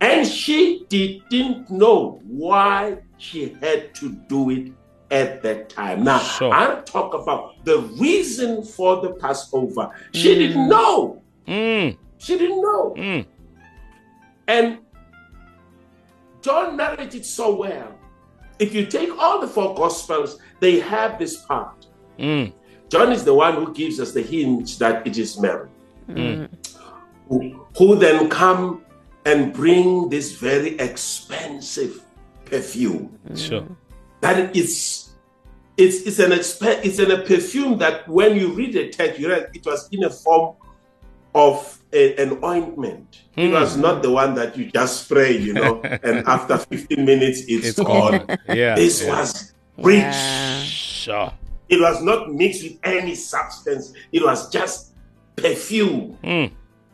And 0.00 0.26
she 0.26 0.84
didn't 0.88 1.70
know 1.70 2.20
why 2.26 2.98
she 3.18 3.56
had 3.60 3.94
to 3.96 4.10
do 4.28 4.50
it 4.50 4.72
at 5.10 5.42
that 5.42 5.68
time. 5.68 6.04
Now, 6.04 6.18
Sure. 6.18 6.52
I'm 6.52 6.84
talking 6.84 7.20
about 7.20 7.64
the 7.64 7.78
reason 8.00 8.62
for 8.62 9.00
the 9.00 9.10
Passover. 9.14 9.90
She 10.12 10.34
didn't 10.34 10.68
know. 10.68 11.20
Mm, 11.46 11.96
She 12.18 12.36
didn't 12.38 12.60
know. 12.60 12.94
mm, 12.96 13.26
And 14.46 14.78
John 16.40 16.76
narrated 16.76 17.24
so 17.24 17.54
well. 17.54 17.98
If 18.58 18.74
you 18.74 18.86
take 18.86 19.16
all 19.18 19.40
the 19.40 19.46
four 19.48 19.74
Gospels, 19.74 20.38
they 20.60 20.80
have 20.80 21.18
this 21.18 21.44
part. 21.44 21.86
mm, 22.18 22.52
John 22.88 23.12
is 23.12 23.24
the 23.24 23.34
one 23.34 23.54
who 23.54 23.72
gives 23.72 24.00
us 24.00 24.12
the 24.12 24.22
hint 24.22 24.78
that 24.78 25.06
it 25.06 25.18
is 25.18 25.38
Mary, 25.38 25.68
mm. 26.08 26.48
who, 27.28 27.66
who 27.76 27.96
then 27.96 28.28
come 28.28 28.84
and 29.24 29.52
bring 29.52 30.08
this 30.08 30.32
very 30.32 30.78
expensive 30.78 32.02
perfume. 32.46 33.18
Sure. 33.34 33.66
That 34.20 34.56
is, 34.56 35.10
it's 35.76 36.02
it's 36.06 36.18
an 36.18 36.32
exp- 36.32 36.84
it's 36.84 36.98
an, 36.98 37.12
a 37.12 37.18
perfume 37.22 37.78
that 37.78 38.08
when 38.08 38.36
you 38.36 38.52
read 38.52 38.72
the 38.72 38.88
text, 38.88 39.20
you 39.20 39.28
read 39.28 39.50
it 39.54 39.64
was 39.64 39.88
in 39.92 40.02
a 40.04 40.10
form 40.10 40.56
of 41.34 41.80
a- 41.92 42.16
an 42.16 42.42
ointment. 42.44 43.22
It 43.36 43.52
was 43.52 43.76
not 43.76 44.02
the 44.02 44.10
one 44.10 44.34
that 44.34 44.56
you 44.56 44.70
just 44.70 45.04
spray, 45.04 45.36
you 45.36 45.52
know, 45.52 45.80
and 46.02 46.26
after 46.26 46.58
15 46.58 47.04
minutes 47.04 47.42
it's, 47.48 47.66
It's 47.68 47.78
gone. 47.78 48.26
gone. 48.26 48.38
Yeah. 48.48 48.74
This 48.74 49.02
yeah. 49.04 49.20
was 49.20 49.52
rich. 49.78 49.96
Yeah. 50.02 50.62
Sure. 50.62 51.32
It 51.68 51.80
was 51.80 52.02
not 52.02 52.32
mixed 52.32 52.62
with 52.64 52.78
any 52.82 53.14
substance. 53.14 53.92
It 54.12 54.22
was 54.24 54.48
just 54.50 54.92
perfume 55.36 56.18
Mm, 56.24 56.50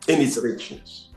in 0.07 0.21
its 0.21 0.37
richness. 0.37 1.09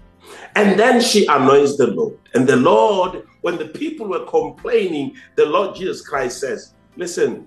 And 0.55 0.79
then 0.79 1.01
she 1.01 1.27
anoints 1.27 1.77
the 1.77 1.89
Lord. 1.89 2.17
And 2.35 2.47
the 2.47 2.57
Lord, 2.57 3.23
when 3.43 3.59
the 3.59 3.67
people 3.67 4.07
were 4.09 4.25
complaining, 4.27 5.15
the 5.37 5.45
Lord 5.47 5.77
Jesus 5.77 6.01
Christ 6.07 6.41
says, 6.41 6.75
Listen, 6.97 7.47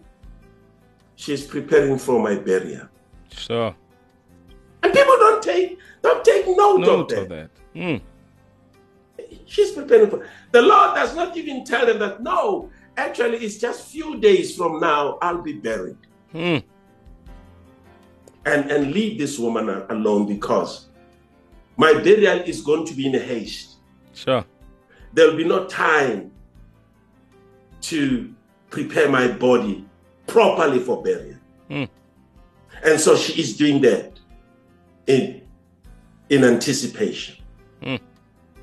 she's 1.15 1.45
preparing 1.45 1.97
for 1.97 2.21
my 2.21 2.35
burial. 2.35 2.87
sure. 3.31 3.75
Don't 5.41 5.53
take 5.55 5.79
don't 6.01 6.23
take 6.23 6.45
note, 6.47 6.77
Note 6.79 7.11
of 7.11 7.17
of 7.23 7.29
that. 7.29 7.49
that. 7.73 7.79
Mm, 7.79 8.01
She's 9.45 9.71
preparing 9.71 10.09
for 10.09 10.27
the 10.51 10.61
Lord 10.61 10.95
does 10.95 11.15
not 11.15 11.35
even 11.37 11.63
tell 11.65 11.85
them 11.85 11.99
that 11.99 12.21
no, 12.21 12.69
actually 12.97 13.37
it's 13.37 13.57
just 13.57 13.87
few 13.89 14.19
days 14.19 14.55
from 14.55 14.79
now 14.79 15.17
I'll 15.21 15.41
be 15.41 15.53
buried. 15.53 15.97
mm, 16.33 16.63
and 18.45 18.71
and 18.71 18.91
leave 18.91 19.17
this 19.19 19.37
woman 19.39 19.69
alone 19.89 20.25
because 20.27 20.87
my 21.77 21.93
burial 21.93 22.39
is 22.41 22.61
going 22.61 22.85
to 22.85 22.93
be 22.93 23.07
in 23.07 23.15
a 23.15 23.19
haste. 23.19 23.77
sure. 24.13 24.45
There'll 25.13 25.35
be 25.35 25.43
no 25.43 25.65
time 25.67 26.31
to 27.81 28.33
prepare 28.69 29.09
my 29.09 29.27
body 29.27 29.83
properly 30.27 30.79
for 30.79 31.03
burial. 31.03 31.37
Mm. 31.69 31.89
And 32.85 32.99
so 32.99 33.17
she 33.17 33.41
is 33.41 33.57
doing 33.57 33.81
that 33.81 34.19
in 35.07 35.41
in 36.29 36.43
anticipation. 36.43 37.35
Mm. 37.81 37.99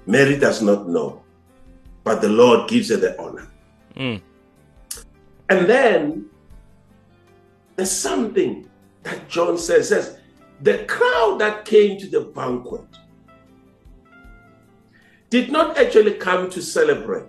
Mary 0.07 0.39
does 0.39 0.63
not 0.63 0.89
know, 0.89 1.23
but 2.03 2.21
the 2.21 2.29
Lord 2.29 2.69
gives 2.69 2.89
her 2.89 2.97
the 2.97 3.21
honor. 3.21 3.47
Mm, 3.97 4.23
And 5.51 5.67
then 5.67 6.27
there's 7.77 7.91
something 7.91 8.69
that 9.03 9.29
John 9.29 9.59
says, 9.59 9.89
says 9.91 10.19
the 10.63 10.85
crowd 10.85 11.39
that 11.41 11.65
came 11.65 11.99
to 12.01 12.09
the 12.09 12.21
banquet 12.21 12.85
did 15.31 15.53
not 15.53 15.77
actually 15.77 16.15
come 16.15 16.49
to 16.51 16.63
celebrate, 16.63 17.29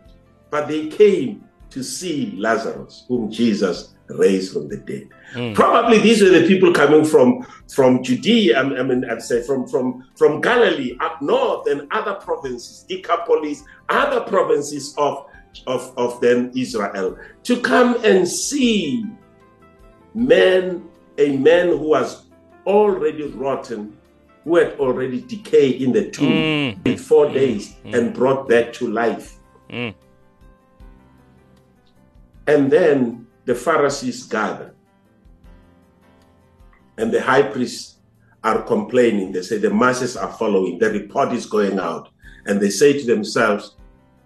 but 0.49 0.67
they 0.67 0.87
came 0.87 1.43
to 1.69 1.83
see 1.83 2.33
Lazarus, 2.37 3.05
whom 3.07 3.29
Jesus 3.29 3.93
raised 4.09 4.53
from 4.53 4.67
the 4.67 4.77
dead. 4.77 5.07
Mm. 5.33 5.53
Probably 5.55 5.99
these 5.99 6.21
were 6.21 6.29
the 6.29 6.47
people 6.47 6.73
coming 6.73 7.05
from 7.05 7.45
from 7.73 8.01
Judea, 8.03 8.59
I 8.59 8.63
mean, 8.83 9.05
I'd 9.09 9.21
say 9.21 9.41
from 9.43 9.67
from 9.67 10.03
from 10.15 10.41
Galilee 10.41 10.97
up 10.99 11.21
north 11.21 11.67
and 11.67 11.87
other 11.91 12.15
provinces, 12.15 12.85
Decapolis, 12.89 13.63
other 13.89 14.21
provinces 14.21 14.95
of 14.97 15.25
of 15.67 15.93
of 15.97 16.19
then 16.21 16.51
Israel, 16.55 17.17
to 17.43 17.61
come 17.61 17.97
and 18.03 18.27
see 18.27 19.03
man, 20.15 20.83
a 21.17 21.37
man 21.37 21.67
who 21.67 21.77
was 21.89 22.25
already 22.65 23.23
rotten, 23.27 23.95
who 24.43 24.55
had 24.55 24.73
already 24.79 25.21
decayed 25.21 25.81
in 25.81 25.91
the 25.91 26.09
tomb 26.09 26.31
Mm. 26.31 26.87
in 26.87 26.97
four 26.97 27.31
days 27.31 27.75
and 27.85 28.13
brought 28.13 28.49
back 28.49 28.73
to 28.73 28.87
life. 28.87 29.37
mm, 29.69 29.93
And 32.47 32.71
then 32.71 33.27
the 33.49 33.55
Pharisees 33.55 34.27
gather. 34.27 34.75
And 36.99 37.11
the 37.11 37.19
high 37.19 37.41
priests 37.41 37.95
are 38.43 38.61
complaining. 38.61 39.31
They 39.31 39.41
say 39.41 39.57
the 39.57 39.73
masses 39.73 40.15
are 40.15 40.31
following. 40.31 40.77
The 40.77 40.91
report 40.91 41.33
is 41.33 41.47
going 41.47 41.79
out. 41.79 42.09
And 42.45 42.61
they 42.61 42.69
say 42.69 42.93
to 42.93 43.05
themselves, 43.07 43.75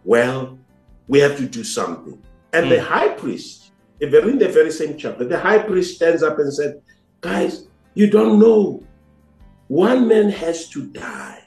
well, 0.03 0.59
we 1.07 1.19
have 1.19 1.37
to 1.37 1.47
do 1.47 1.63
something. 1.63 2.21
And 2.51 2.69
the 2.69 2.81
hmm. 2.81 2.85
high 2.85 3.07
priest, 3.13 3.71
if 4.01 4.11
they're 4.11 4.27
in 4.27 4.39
the 4.39 4.49
very 4.49 4.71
same 4.71 4.97
chapter, 4.97 5.23
the 5.23 5.39
high 5.39 5.59
priest 5.59 5.95
stands 5.95 6.21
up 6.21 6.37
and 6.39 6.53
said, 6.53 6.81
guys, 7.21 7.67
you 7.93 8.09
don't 8.09 8.41
know. 8.41 8.83
One 9.69 10.05
man 10.05 10.31
has 10.31 10.67
to 10.71 10.85
die 10.87 11.45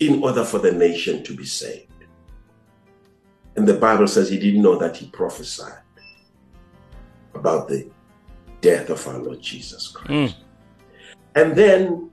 in 0.00 0.20
order 0.20 0.42
for 0.42 0.58
the 0.58 0.72
nation 0.72 1.22
to 1.22 1.36
be 1.36 1.44
saved. 1.44 1.92
And 3.54 3.68
the 3.68 3.74
Bible 3.74 4.08
says 4.08 4.28
he 4.28 4.40
didn't 4.40 4.62
know 4.62 4.76
that 4.78 4.96
he 4.96 5.06
prophesied 5.10 5.79
about 7.40 7.68
the 7.68 7.88
death 8.60 8.90
of 8.90 9.00
our 9.08 9.18
Lord 9.18 9.40
Jesus 9.40 9.88
Christ. 9.88 10.10
mm. 10.12 10.34
And 11.34 11.56
then 11.56 12.10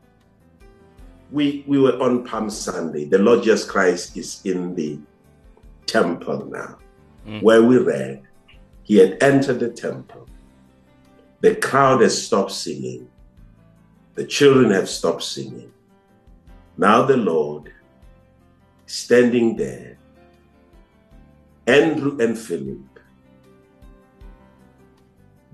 we 1.32 1.64
we 1.68 1.78
were 1.80 1.98
on 2.02 2.24
Palm 2.24 2.50
Sunday. 2.50 3.04
The 3.06 3.18
Lord 3.20 3.44
Jesus 3.44 3.66
Christ 3.70 4.16
is 4.16 4.42
in 4.46 4.74
the 4.76 5.00
temple 5.86 6.46
now, 6.60 6.78
Mm. 7.28 7.42
where 7.44 7.62
we 7.70 7.78
read 7.78 8.24
he 8.84 8.96
had 9.04 9.22
entered 9.22 9.60
the 9.60 9.70
temple. 9.70 10.24
The 11.42 11.56
crowd 11.56 12.00
has 12.02 12.16
stopped 12.28 12.54
singing. 12.54 13.10
The 14.16 14.26
children 14.26 14.72
have 14.72 14.88
stopped 14.88 15.24
singing. 15.24 15.72
Now 16.78 17.04
the 17.04 17.18
Lord 17.18 17.74
standing 18.86 19.58
there, 19.58 19.98
Andrew 21.68 22.16
and 22.24 22.38
Philip, 22.38 22.97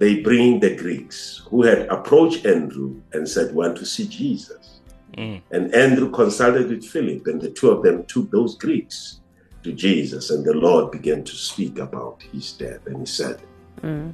they 0.04 0.20
bring 0.20 0.60
the 0.60 0.76
Greeks 0.76 1.44
who 1.50 1.64
had 1.64 1.88
approached 1.88 2.46
Andrew 2.46 3.02
and 3.14 3.28
said, 3.28 3.56
Want 3.56 3.78
to 3.78 3.86
see 3.86 4.06
Jesus. 4.06 4.82
Mm. 5.18 5.42
And 5.52 5.74
Andrew 5.74 6.12
consulted 6.12 6.68
with 6.68 6.84
Philip, 6.84 7.26
and 7.28 7.40
the 7.40 7.52
two 7.52 7.70
of 7.70 7.84
them 7.84 8.04
took 8.08 8.30
those 8.30 8.58
Greeks 8.58 9.22
to 9.64 9.72
Jesus. 9.72 10.30
And 10.30 10.44
the 10.44 10.56
Lord 10.56 10.92
began 10.92 11.24
to 11.24 11.34
speak 11.34 11.80
about 11.80 12.22
his 12.34 12.52
death. 12.52 12.86
And 12.86 13.00
he 13.00 13.06
said, 13.06 13.42
Mm. 13.82 14.14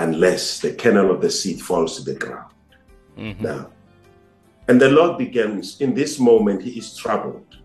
Unless 0.00 0.60
the 0.62 0.72
kernel 0.74 1.12
of 1.12 1.20
the 1.20 1.30
seed 1.30 1.60
falls 1.60 1.98
to 1.98 2.12
the 2.12 2.18
ground. 2.18 2.52
Mhm. 3.16 3.40
Now, 3.40 3.70
and 4.66 4.80
the 4.80 4.90
Lord 4.90 5.16
begins, 5.16 5.80
in 5.80 5.94
this 5.94 6.18
moment, 6.18 6.62
he 6.62 6.76
is 6.78 6.96
troubled. 6.96 7.56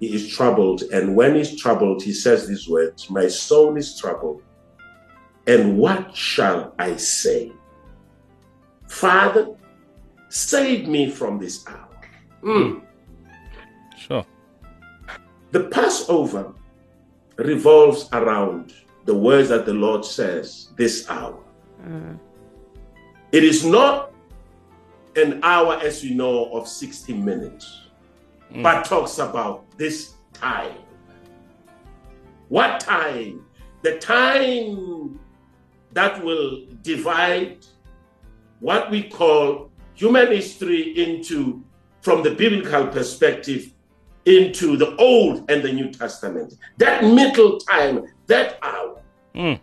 He 0.00 0.14
is 0.14 0.28
troubled, 0.28 0.82
and 0.92 1.16
when 1.16 1.34
he's 1.34 1.58
troubled, 1.60 2.02
he 2.02 2.12
says 2.12 2.46
these 2.46 2.68
words 2.68 3.08
My 3.10 3.28
soul 3.28 3.76
is 3.76 3.98
troubled, 3.98 4.42
and 5.46 5.78
what 5.78 6.14
shall 6.14 6.74
I 6.78 6.96
say? 6.96 7.52
Father, 8.88 9.54
save 10.28 10.86
me 10.86 11.10
from 11.10 11.38
this 11.38 11.66
hour. 11.66 11.88
Mm. 12.42 12.82
Sure. 13.96 14.24
The 15.52 15.64
Passover 15.64 16.52
revolves 17.36 18.08
around 18.12 18.74
the 19.06 19.14
words 19.14 19.48
that 19.48 19.66
the 19.66 19.72
Lord 19.74 20.04
says 20.04 20.68
this 20.76 21.08
hour. 21.08 21.38
Mm. 21.86 22.18
It 23.32 23.44
is 23.44 23.64
not 23.64 24.12
an 25.16 25.40
hour, 25.42 25.78
as 25.82 26.02
we 26.02 26.14
know, 26.14 26.46
of 26.52 26.68
60 26.68 27.14
minutes, 27.14 27.82
Mm. 28.52 28.62
but 28.62 28.84
talks 28.84 29.18
about 29.18 29.65
this 29.76 30.14
time. 30.32 30.74
What 32.48 32.80
time? 32.80 33.44
The 33.82 33.98
time 33.98 35.18
that 35.92 36.22
will 36.24 36.66
divide 36.82 37.64
what 38.60 38.90
we 38.90 39.04
call 39.04 39.70
human 39.94 40.28
history 40.28 40.96
into, 40.96 41.62
from 42.00 42.22
the 42.22 42.30
biblical 42.30 42.86
perspective, 42.88 43.72
into 44.24 44.76
the 44.76 44.96
Old 44.96 45.50
and 45.50 45.62
the 45.62 45.72
New 45.72 45.90
Testament. 45.90 46.54
That 46.78 47.04
middle 47.04 47.58
time, 47.58 48.06
that 48.26 48.58
hour, 48.62 49.00
Mm. 49.34 49.60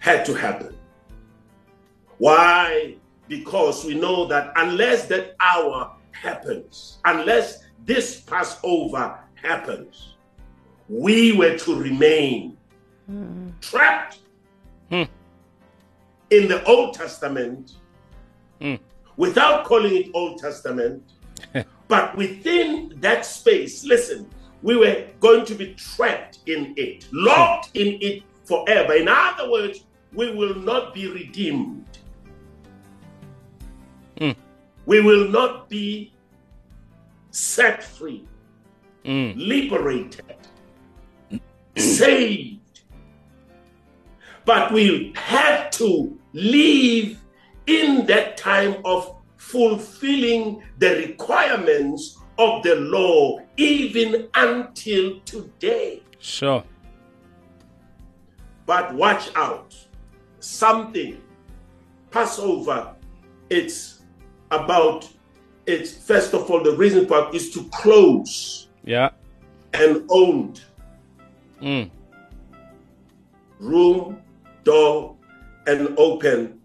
had 0.00 0.24
to 0.24 0.34
happen. 0.34 0.74
Why 2.16 2.96
because 3.28 3.84
we 3.84 3.94
know 3.94 4.26
that 4.26 4.52
unless 4.56 5.06
that 5.06 5.36
hour 5.40 5.94
happens, 6.10 6.98
unless 7.04 7.62
this 7.84 8.20
Passover 8.20 9.18
happens, 9.34 10.14
we 10.88 11.32
were 11.32 11.56
to 11.58 11.74
remain 11.74 12.56
trapped 13.60 14.18
Hmm. 14.90 15.02
in 16.30 16.48
the 16.48 16.64
Old 16.64 16.94
Testament 16.94 17.72
Hmm. 18.60 18.76
without 19.16 19.64
calling 19.64 19.96
it 19.96 20.10
Old 20.14 20.38
Testament, 20.38 21.02
but 21.88 22.16
within 22.16 22.94
that 23.00 23.24
space, 23.26 23.84
listen, 23.84 24.28
we 24.62 24.76
were 24.76 25.06
going 25.20 25.44
to 25.46 25.54
be 25.54 25.74
trapped 25.74 26.38
in 26.46 26.74
it, 26.76 27.06
locked 27.12 27.70
in 27.74 27.98
it 28.00 28.22
forever. 28.44 28.94
In 28.94 29.08
other 29.08 29.50
words, 29.50 29.84
we 30.12 30.30
will 30.32 30.54
not 30.54 30.92
be 30.94 31.08
redeemed. 31.08 31.86
Hmm. 34.18 34.32
We 34.86 35.00
will 35.00 35.28
not 35.28 35.68
be 35.68 36.12
set 37.30 37.82
free, 37.82 38.24
Mm. 39.04 39.34
liberated, 39.36 40.36
saved. 41.76 42.82
But 44.44 44.72
we 44.72 45.12
had 45.16 45.70
to 45.72 46.18
live 46.32 47.18
in 47.66 48.06
that 48.06 48.36
time 48.36 48.76
of 48.84 49.14
fulfilling 49.36 50.62
the 50.78 50.96
requirements 50.96 52.18
of 52.38 52.62
the 52.62 52.74
law, 52.76 53.38
even 53.56 54.28
until 54.34 55.20
today. 55.20 56.02
Sure. 56.18 56.64
But 58.66 58.94
watch 58.94 59.30
out. 59.34 59.74
Something. 60.40 61.20
Passover, 62.10 62.94
it's 63.50 64.00
about, 64.50 65.08
it's 65.66 65.92
first 65.92 66.34
of 66.34 66.50
all, 66.50 66.62
the 66.62 66.72
reason 66.76 67.06
for 67.06 67.28
it 67.28 67.34
is 67.34 67.50
to 67.52 67.64
close 67.72 68.68
Yeah. 68.84 69.10
and 69.72 70.04
own 70.08 70.54
Mm. 71.62 71.90
room, 73.58 74.18
door, 74.64 75.16
and 75.66 75.94
open 75.98 76.58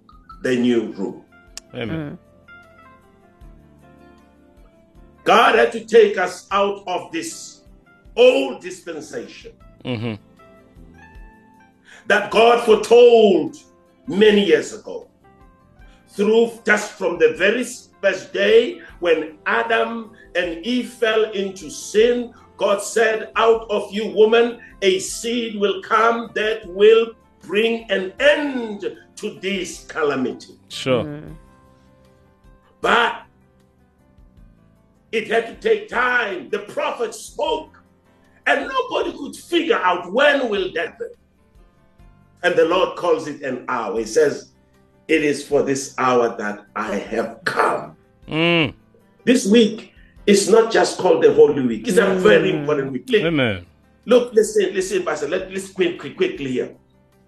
the 0.43 0.55
new 0.55 0.91
room. 0.93 1.23
Amen. 1.73 2.17
God 5.23 5.55
had 5.55 5.71
to 5.73 5.83
take 5.85 6.17
us 6.17 6.47
out 6.51 6.83
of 6.87 7.11
this 7.11 7.61
old 8.15 8.61
dispensation 8.61 9.51
Mm-hmm. 9.83 10.13
that 12.07 12.31
God 12.31 12.63
foretold 12.65 13.57
many 14.07 14.45
years 14.45 14.73
ago. 14.73 15.07
Through 16.09 16.51
just 16.65 16.93
from 16.93 17.19
the 17.19 17.33
very 17.37 17.65
first 18.05 18.33
day 18.33 18.81
when 18.99 19.37
Adam 19.47 20.11
and 20.35 20.63
Eve 20.63 20.89
fell 20.89 21.31
into 21.31 21.71
sin, 21.71 22.33
God 22.55 22.79
said, 22.79 23.31
Out 23.35 23.65
of 23.69 23.91
you, 23.91 24.13
woman, 24.13 24.59
a 24.83 24.99
seed 24.99 25.59
will 25.59 25.81
come 25.81 26.29
that 26.35 26.67
will 26.67 27.13
bring 27.41 27.89
an 27.89 28.13
end 28.19 28.95
to 29.15 29.39
this 29.39 29.85
calamity. 29.87 30.59
Sure. 30.69 31.03
Hmm. 31.03 31.33
But 32.81 33.23
it 35.11 35.27
had 35.27 35.47
to 35.47 35.55
take 35.55 35.89
time. 35.89 36.49
The 36.49 36.59
prophet 36.59 37.15
spoke, 37.15 37.81
and 38.45 38.69
nobody 38.69 39.17
could 39.17 39.35
figure 39.35 39.79
out 39.79 40.13
when 40.13 40.49
will 40.49 40.71
that 40.73 40.99
be. 40.99 41.05
And 42.43 42.55
the 42.55 42.65
Lord 42.65 42.97
calls 42.97 43.27
it 43.27 43.41
an 43.41 43.65
hour. 43.67 43.97
He 43.97 44.05
says, 44.05 44.51
It 45.07 45.23
is 45.23 45.47
for 45.47 45.63
this 45.63 45.95
hour 45.97 46.37
that 46.37 46.67
I 46.75 46.97
have 46.97 47.43
come. 47.45 47.94
Mm. 48.27 48.73
This 49.23 49.45
week 49.45 49.93
is 50.25 50.49
not 50.49 50.71
just 50.71 50.97
called 50.97 51.23
the 51.23 51.33
Holy 51.33 51.61
Week, 51.65 51.87
it's 51.87 51.97
a 51.97 52.15
very 52.15 52.51
important 52.51 52.91
week. 52.91 53.09
Look, 53.09 53.23
Amen. 53.23 53.65
Look, 54.05 54.33
listen, 54.33 54.73
listen, 54.73 55.03
Pastor. 55.03 55.27
Let, 55.27 55.51
let's 55.51 55.69
quick, 55.69 55.99
quick, 55.99 56.15
quickly 56.17 56.51
here. 56.51 56.75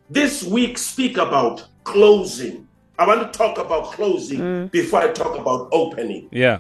This 0.10 0.44
week, 0.44 0.78
speak 0.78 1.18
about 1.18 1.68
closing. 1.84 2.68
I 3.00 3.06
want 3.06 3.32
to 3.32 3.38
talk 3.38 3.58
about 3.58 3.92
closing 3.92 4.68
before 4.68 5.02
I 5.02 5.12
talk 5.12 5.38
about 5.38 5.70
opening 5.72 6.30
Yeah. 6.32 6.60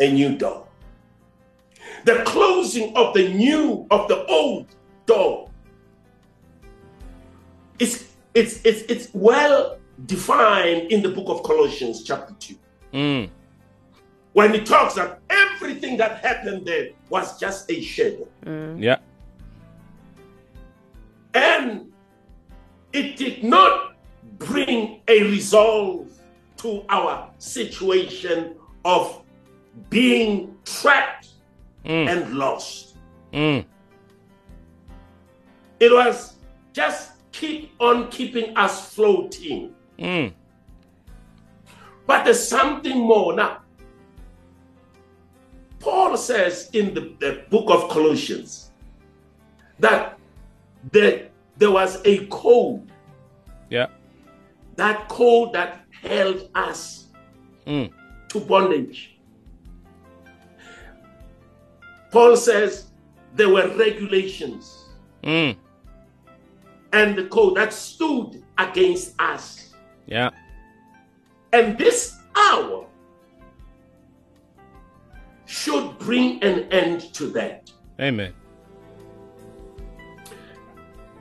a 0.00 0.12
new 0.12 0.36
door. 0.36 0.66
The 2.04 2.22
closing 2.26 2.96
of 2.96 3.14
the 3.14 3.28
new, 3.28 3.86
of 3.90 4.08
the 4.08 4.24
old 4.26 4.66
door 5.06 5.50
is 7.78 8.08
it's 8.34 8.60
it's 8.64 8.82
it's 8.82 9.08
well 9.12 9.78
defined 10.06 10.90
in 10.92 11.02
the 11.02 11.08
book 11.10 11.28
of 11.28 11.42
Colossians, 11.42 12.02
chapter 12.04 12.34
2. 12.38 12.54
Mm. 12.92 13.28
When 14.32 14.54
he 14.54 14.60
talks 14.60 14.94
that 14.94 15.20
everything 15.28 15.96
that 15.98 16.24
happened 16.24 16.66
there 16.66 16.90
was 17.10 17.38
just 17.38 17.70
a 17.70 17.80
shadow. 17.80 18.26
Yeah. 18.78 18.98
And 21.34 21.92
it 22.92 23.16
did 23.16 23.42
not 23.44 23.94
bring 24.38 25.00
a 25.08 25.22
resolve 25.24 26.10
to 26.58 26.84
our 26.88 27.30
situation 27.38 28.54
of 28.84 29.22
being 29.90 30.56
trapped 30.64 31.28
Mm. 31.84 32.08
and 32.08 32.34
lost. 32.34 32.96
Mm. 33.32 33.64
It 35.80 35.92
was 35.92 36.34
just 36.72 37.12
keep 37.32 37.72
on 37.80 38.08
keeping 38.08 38.56
us 38.56 38.94
floating. 38.94 39.74
Mm. 39.98 40.32
But 42.06 42.24
there's 42.24 42.46
something 42.46 42.98
more 42.98 43.34
now. 43.34 43.58
Paul 45.80 46.16
says 46.16 46.70
in 46.72 46.94
the, 46.94 47.14
the 47.18 47.44
book 47.50 47.68
of 47.70 47.88
Colossians 47.90 48.70
that 49.78 50.18
there, 50.92 51.28
there 51.56 51.70
was 51.70 52.00
a 52.04 52.26
code, 52.26 52.90
Yeah. 53.70 53.86
that 54.76 55.08
code 55.08 55.52
that 55.54 55.84
held 56.02 56.48
us 56.54 57.06
Mm. 57.66 57.92
to 58.28 58.40
bondage. 58.40 59.18
Paul 62.10 62.36
says 62.36 62.90
there 63.34 63.48
were 63.48 63.68
regulations 63.76 64.88
Mm. 65.22 65.56
and 66.92 67.16
the 67.16 67.24
code 67.26 67.56
that 67.56 67.72
stood 67.72 68.42
against 68.58 69.14
us. 69.20 69.74
Yeah. 70.06 70.30
And 71.52 71.76
this 71.76 72.18
hour 72.34 72.86
should 75.46 75.98
bring 75.98 76.42
an 76.42 76.72
end 76.72 77.12
to 77.14 77.26
that. 77.28 77.70
Amen. 78.00 78.32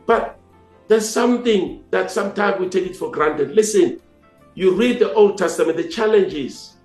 But 0.05 0.39
there's 0.87 1.07
something 1.07 1.83
that 1.91 2.11
sometimes 2.11 2.59
we 2.59 2.69
take 2.69 2.85
it 2.85 2.95
for 2.95 3.11
granted. 3.11 3.51
Listen, 3.51 3.99
you 4.55 4.73
read 4.73 4.99
the 4.99 5.13
Old 5.13 5.37
Testament, 5.37 5.77
the 5.77 5.87
challenges, 5.87 6.75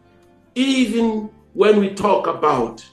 even 0.54 1.30
when 1.54 1.78
we 1.80 1.94
talk 1.94 2.26
about 2.26 2.84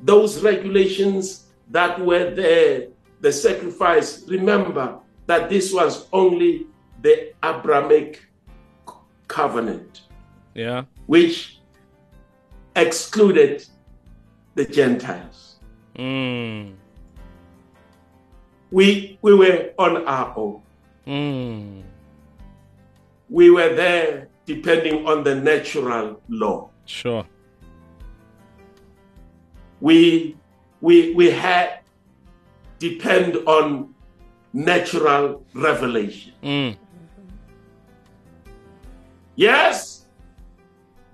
those 0.00 0.42
regulations 0.42 1.46
that 1.70 2.00
were 2.00 2.34
there, 2.34 2.88
the 3.20 3.32
sacrifice, 3.32 4.24
remember 4.28 4.98
that 5.26 5.50
this 5.50 5.72
was 5.72 6.06
only 6.12 6.66
the 7.02 7.32
Abrahamic 7.44 8.27
covenant, 9.28 10.02
Yeah. 10.54 10.84
which 11.06 11.60
excluded 12.74 13.64
the 14.54 14.64
Gentiles. 14.64 15.56
Mm. 15.96 16.74
We, 18.70 19.18
we 19.22 19.34
were 19.34 19.70
on 19.78 20.06
our 20.06 20.32
own. 20.36 20.62
Mm. 21.06 21.82
we 23.30 23.50
were 23.50 23.74
there 23.74 24.28
depending 24.46 25.06
on 25.06 25.22
the 25.24 25.34
natural 25.34 26.20
law. 26.28 26.68
Sure. 26.86 27.24
We 29.80 30.36
we 30.80 31.12
we 31.14 31.30
had 31.30 31.80
depend 32.78 33.36
on 33.46 33.94
natural 34.52 35.44
revelation. 35.54 36.32
Mm. 36.42 36.76
Yes, 39.38 40.06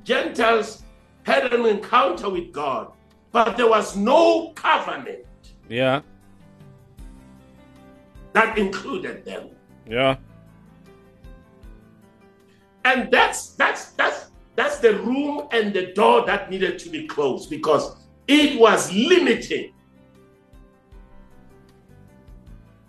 Gentiles 0.02 0.82
had 1.24 1.52
an 1.52 1.66
encounter 1.66 2.30
with 2.30 2.52
God, 2.52 2.90
but 3.32 3.58
there 3.58 3.68
was 3.68 3.98
no 3.98 4.52
covenant 4.54 5.26
Yeah. 5.68 6.00
that 8.32 8.56
included 8.56 9.26
them. 9.26 9.50
Yeah. 9.86 10.16
And 12.86 13.10
that's 13.10 13.50
that's 13.56 13.90
that's 13.92 14.30
that's 14.56 14.78
the 14.78 14.94
room 15.00 15.46
and 15.52 15.74
the 15.74 15.92
door 15.92 16.24
that 16.24 16.48
needed 16.50 16.78
to 16.78 16.88
be 16.88 17.06
closed 17.06 17.50
because 17.50 17.94
it 18.26 18.58
was 18.58 18.90
limiting. 18.90 19.74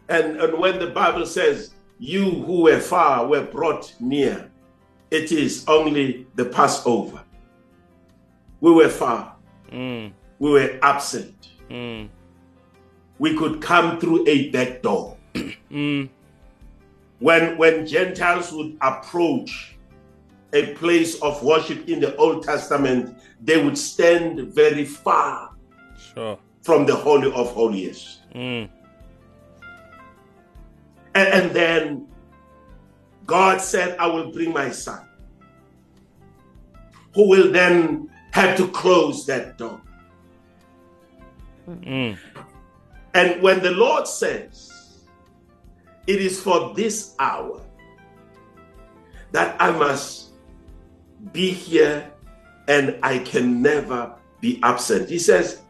And, 0.08 0.38
and 0.40 0.58
when 0.58 0.80
the 0.80 0.88
Bible 0.92 1.26
says, 1.26 1.74
You 2.00 2.24
who 2.24 2.62
were 2.62 2.80
far 2.80 3.28
were 3.28 3.44
brought 3.46 3.94
near, 4.00 4.50
it 5.16 5.32
is 5.32 5.64
only 5.68 6.28
the 6.36 6.46
Passover. 6.46 7.22
We 8.62 8.72
were 8.72 8.90
far, 8.90 9.36
Mm. 9.72 10.12
we 10.40 10.52
were 10.52 10.80
absent. 10.82 11.50
Mm. 11.70 12.10
We 13.20 13.36
could 13.38 13.62
come 13.62 14.00
through 14.00 14.28
a 14.28 14.50
back 14.52 14.82
door. 14.82 15.18
Mm. 15.72 16.10
When, 17.20 17.58
when 17.58 17.86
Gentiles 17.88 18.52
would 18.54 18.78
approach 18.82 19.76
a 20.54 20.74
place 20.76 21.20
of 21.22 21.42
worship 21.44 21.90
in 21.90 22.00
the 22.00 22.16
Old 22.18 22.44
Testament, 22.44 23.18
they 23.42 23.62
would 23.62 23.78
stand 23.78 24.40
very 24.54 24.86
far 24.86 25.52
Sure. 26.14 26.38
from 26.62 26.86
the 26.86 26.96
Holy 26.96 27.32
of 27.34 27.52
Holies. 27.52 28.20
Mm. 28.34 28.70
And, 31.16 31.28
and 31.34 31.52
then 31.52 32.08
God 33.26 33.60
said, 33.62 33.98
I 33.98 34.08
will 34.08 34.32
bring 34.32 34.54
my 34.54 34.70
son, 34.70 35.05
who 37.16 37.30
will 37.30 37.52
then 37.52 38.10
have 38.32 38.58
to 38.58 38.68
close 38.68 39.26
that 39.26 39.58
door. 39.58 39.82
Mm. 41.68 42.18
And 43.14 43.42
when 43.42 43.64
the 43.64 43.72
Lord 43.72 44.08
says, 44.08 44.72
It 46.06 46.22
is 46.22 46.40
for 46.40 46.74
this 46.76 47.16
hour 47.18 47.62
that 49.32 49.56
I 49.60 49.72
must 49.72 50.34
be 51.32 51.50
here 51.50 52.12
and 52.68 53.00
I 53.02 53.20
can 53.20 53.62
never 53.62 54.14
be 54.42 54.60
absent, 54.62 55.10
He 55.10 55.18
says, 55.18 55.62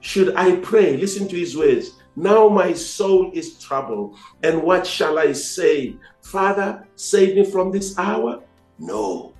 Should 0.00 0.34
I 0.34 0.56
pray? 0.56 0.96
Listen 0.96 1.28
to 1.28 1.36
His 1.36 1.56
words. 1.56 1.92
Now 2.16 2.48
my 2.48 2.72
soul 2.72 3.30
is 3.32 3.58
troubled. 3.58 4.16
And 4.42 4.62
what 4.62 4.86
shall 4.86 5.18
I 5.18 5.32
say? 5.32 5.96
Father, 6.20 6.86
save 6.96 7.36
me 7.36 7.44
from 7.44 7.70
this 7.70 7.98
hour? 7.98 8.42
No. 8.78 9.33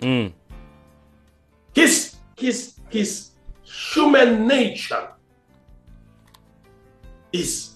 Mm. 0.00 0.32
His, 1.74 2.16
his, 2.36 2.74
his 2.88 3.30
human 3.62 4.46
nature 4.46 5.08
is 7.32 7.74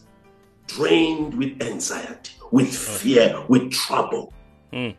drained 0.67 1.35
with 1.35 1.61
anxiety, 1.63 2.33
with 2.53 2.75
fear, 2.75 3.45
with 3.49 3.73
trouble. 3.73 4.33
Mm. 4.73 4.95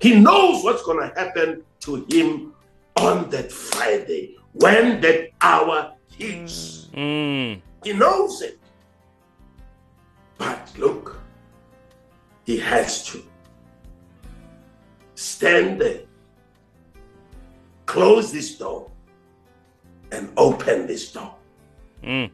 He 0.00 0.18
knows 0.18 0.64
what's 0.64 0.82
going 0.82 1.08
to 1.08 1.14
happen 1.14 1.62
to 1.80 2.06
him 2.10 2.54
on 2.96 3.30
that 3.30 3.52
Friday 3.52 4.36
when 4.52 5.00
that 5.00 5.30
hour 5.40 5.94
hits. 6.16 6.88
Mm. 6.92 7.60
He 7.84 7.92
knows 7.92 8.42
it. 8.42 8.58
But 10.38 10.72
look, 10.76 11.20
he 12.44 12.58
has 12.58 13.06
to 13.06 13.22
stand 15.14 15.80
there, 15.80 16.00
close 17.86 18.32
this 18.32 18.56
door, 18.58 18.90
and 20.12 20.30
open 20.36 20.86
this 20.86 21.12
door. 21.12 21.34
Mm. 22.02 22.30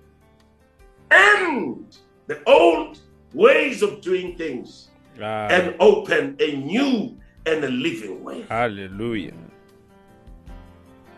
And 1.10 1.96
the 2.26 2.42
old 2.46 2.98
ways 3.32 3.82
of 3.82 4.00
doing 4.00 4.36
things 4.36 4.88
Ah, 5.20 5.48
and 5.48 5.74
open 5.80 6.36
a 6.38 6.56
new 6.56 7.16
and 7.46 7.64
a 7.64 7.68
living 7.68 8.22
way. 8.22 8.42
hallelujah. 8.48 9.34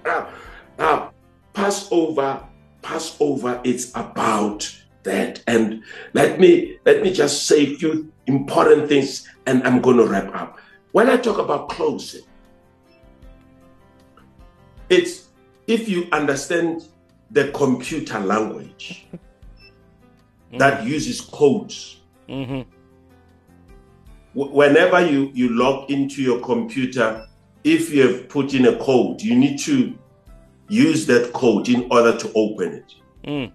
Now, 0.05 0.29
now, 0.79 1.13
Passover, 1.53 2.43
Passover, 2.83 3.61
it's 3.65 3.91
about 3.95 4.75
that. 5.03 5.43
And 5.47 5.83
let 6.15 6.41
me 6.41 6.79
let 6.87 7.03
me 7.03 7.13
just 7.13 7.47
say 7.47 7.67
a 7.67 7.77
few 7.77 8.11
important 8.27 8.89
things, 8.89 9.29
and 9.47 9.63
I'm 9.65 9.83
going 9.83 9.99
to 9.99 10.07
wrap 10.07 10.35
up. 10.35 10.59
When 10.93 11.11
I 11.11 11.17
talk 11.19 11.39
about 11.39 11.69
closing, 11.69 12.23
it's 14.91 15.29
if 15.67 15.89
you 15.89 16.07
understand 16.13 16.83
the 17.31 17.49
computer 17.53 18.19
language 18.19 19.07
that 20.59 20.85
uses 20.85 21.21
codes 21.21 21.97
Mm-hmm. 22.29 22.61
Wh- 24.35 24.55
whenever 24.55 25.05
you 25.05 25.31
you 25.35 25.49
log 25.49 25.91
into 25.91 26.23
your 26.23 26.41
computer 26.41 27.27
if 27.65 27.91
you 27.93 28.07
have 28.07 28.29
put 28.29 28.55
in 28.55 28.67
a 28.67 28.77
code 28.77 29.21
you 29.21 29.35
need 29.35 29.59
to 29.61 29.97
use 30.69 31.07
that 31.07 31.33
code 31.33 31.69
in 31.69 31.87
order 31.91 32.17
to 32.17 32.31
open 32.35 32.73
it 32.75 32.95
Mm. 33.25 33.53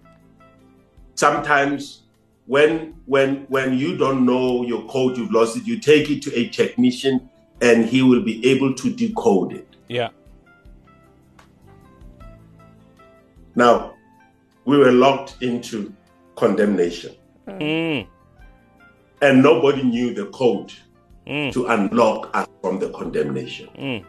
sometimes 1.16 2.02
when 2.46 2.94
when 3.06 3.46
when 3.48 3.76
you 3.78 3.96
don't 3.96 4.24
know 4.24 4.62
your 4.64 4.86
code 4.86 5.16
you've 5.16 5.32
lost 5.32 5.56
it 5.56 5.64
you 5.66 5.78
take 5.80 6.08
it 6.10 6.22
to 6.22 6.38
a 6.38 6.48
technician 6.50 7.28
and 7.62 7.86
he 7.86 8.02
will 8.02 8.22
be 8.22 8.46
able 8.46 8.72
to 8.74 8.90
decode 8.94 9.52
it 9.54 9.66
Yeah. 9.88 10.10
Now 13.56 13.94
we 14.64 14.76
were 14.78 14.92
locked 14.92 15.36
into 15.42 15.92
condemnation 16.36 17.14
Mm. 17.48 18.06
and 19.22 19.42
nobody 19.42 19.82
knew 19.82 20.14
the 20.14 20.26
code 20.26 20.72
Mm. 21.26 21.52
to 21.52 21.66
unlock 21.66 22.30
us 22.36 22.46
from 22.62 22.78
the 22.78 22.90
condemnation 22.90 23.68
Mm. 23.76 24.04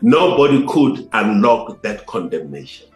Nobody 0.00 0.64
could 0.66 1.08
unlock 1.12 1.82
that 1.82 2.06
condemnation. 2.06 2.88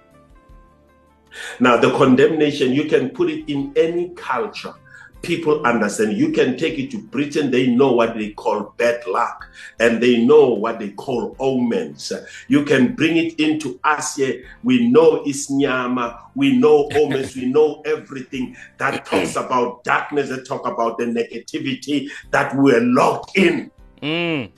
Now, 1.60 1.76
the 1.76 1.90
condemnation, 1.92 2.72
you 2.72 2.84
can 2.84 3.10
put 3.10 3.30
it 3.30 3.48
in 3.50 3.72
any 3.76 4.10
culture. 4.10 4.74
People 5.22 5.64
understand. 5.64 6.16
You 6.16 6.32
can 6.32 6.56
take 6.56 6.78
it 6.78 6.90
to 6.90 6.98
Britain, 6.98 7.50
they 7.50 7.68
know 7.68 7.92
what 7.92 8.14
they 8.14 8.30
call 8.30 8.74
bad 8.76 9.06
luck, 9.06 9.48
and 9.78 10.02
they 10.02 10.24
know 10.24 10.48
what 10.48 10.78
they 10.78 10.90
call 10.90 11.36
omens. 11.38 12.12
You 12.48 12.64
can 12.64 12.94
bring 12.94 13.16
it 13.16 13.38
into 13.40 13.80
Asia. 13.86 14.42
We 14.62 14.88
know 14.88 15.22
Isnyama, 15.24 16.18
we 16.34 16.56
know 16.56 16.88
omens, 16.94 17.36
we 17.36 17.46
know 17.46 17.82
everything 17.84 18.56
that 18.78 19.06
talks 19.06 19.36
about 19.36 19.84
darkness, 19.84 20.28
that 20.28 20.46
talk 20.46 20.66
about 20.66 20.98
the 20.98 21.04
negativity 21.04 22.08
that 22.30 22.54
we're 22.56 22.80
locked 22.80 23.36
in 23.38 23.70
Mm. 24.02 24.50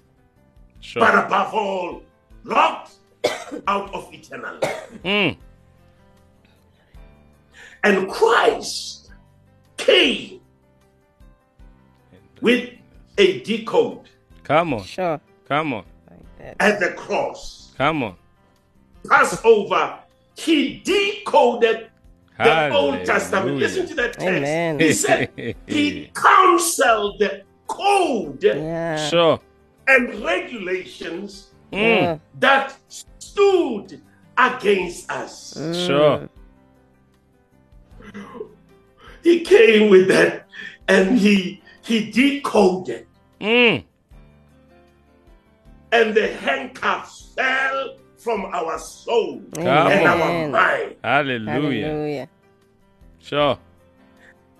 Sure. 0.81 1.00
but 1.00 1.27
above 1.27 1.55
all, 1.55 2.03
locked 2.44 2.94
out 3.68 3.92
of 3.94 4.12
eternal 4.12 4.59
life. 4.61 4.92
Mm. 5.05 5.37
And 7.85 8.09
Christ 8.11 9.11
came 9.77 10.40
with 12.44 12.70
a 13.18 13.40
decode 13.40 14.09
Come 14.44 14.74
on. 14.74 14.85
Sure. 14.85 15.18
Come 15.48 15.72
on. 15.72 15.85
Like 16.11 16.54
at 16.61 16.78
the 16.78 16.90
cross. 16.90 17.72
Come 17.78 18.02
on. 18.02 18.14
Passover, 19.09 19.98
he 20.37 20.80
decoded 20.85 21.90
the 22.37 22.70
Old 22.70 23.02
Testament. 23.07 23.57
Listen 23.57 23.87
to 23.87 23.94
that 23.94 24.12
text. 24.12 24.26
Amen. 24.26 24.78
He 24.78 24.92
said 24.92 25.30
he 25.66 26.11
counseled 26.14 27.18
the 27.20 27.42
code 27.66 28.42
Yeah. 28.44 29.09
Sure. 29.09 29.40
and 29.88 30.14
regulations 30.22 31.48
Mm. 31.72 32.20
That 32.38 32.76
stood 32.88 34.00
against 34.38 35.11
us. 35.11 35.54
Sure. 35.87 36.28
He 39.24 39.40
came 39.40 39.90
with 39.90 40.07
that 40.09 40.46
and 40.87 41.18
he 41.18 41.62
he 41.85 42.11
decoded 42.11 43.07
Mm. 43.40 43.85
and 45.92 46.14
the 46.14 46.29
handcuffs 46.35 47.33
fell 47.37 47.97
from 48.18 48.47
our 48.47 48.79
soul 48.79 49.42
Come 49.55 49.66
and 49.66 50.09
on. 50.09 50.20
our 50.23 50.49
mind. 50.49 50.97
Hallelujah. 51.05 51.51
Hallelujah. 51.87 52.29
Sure. 53.20 53.59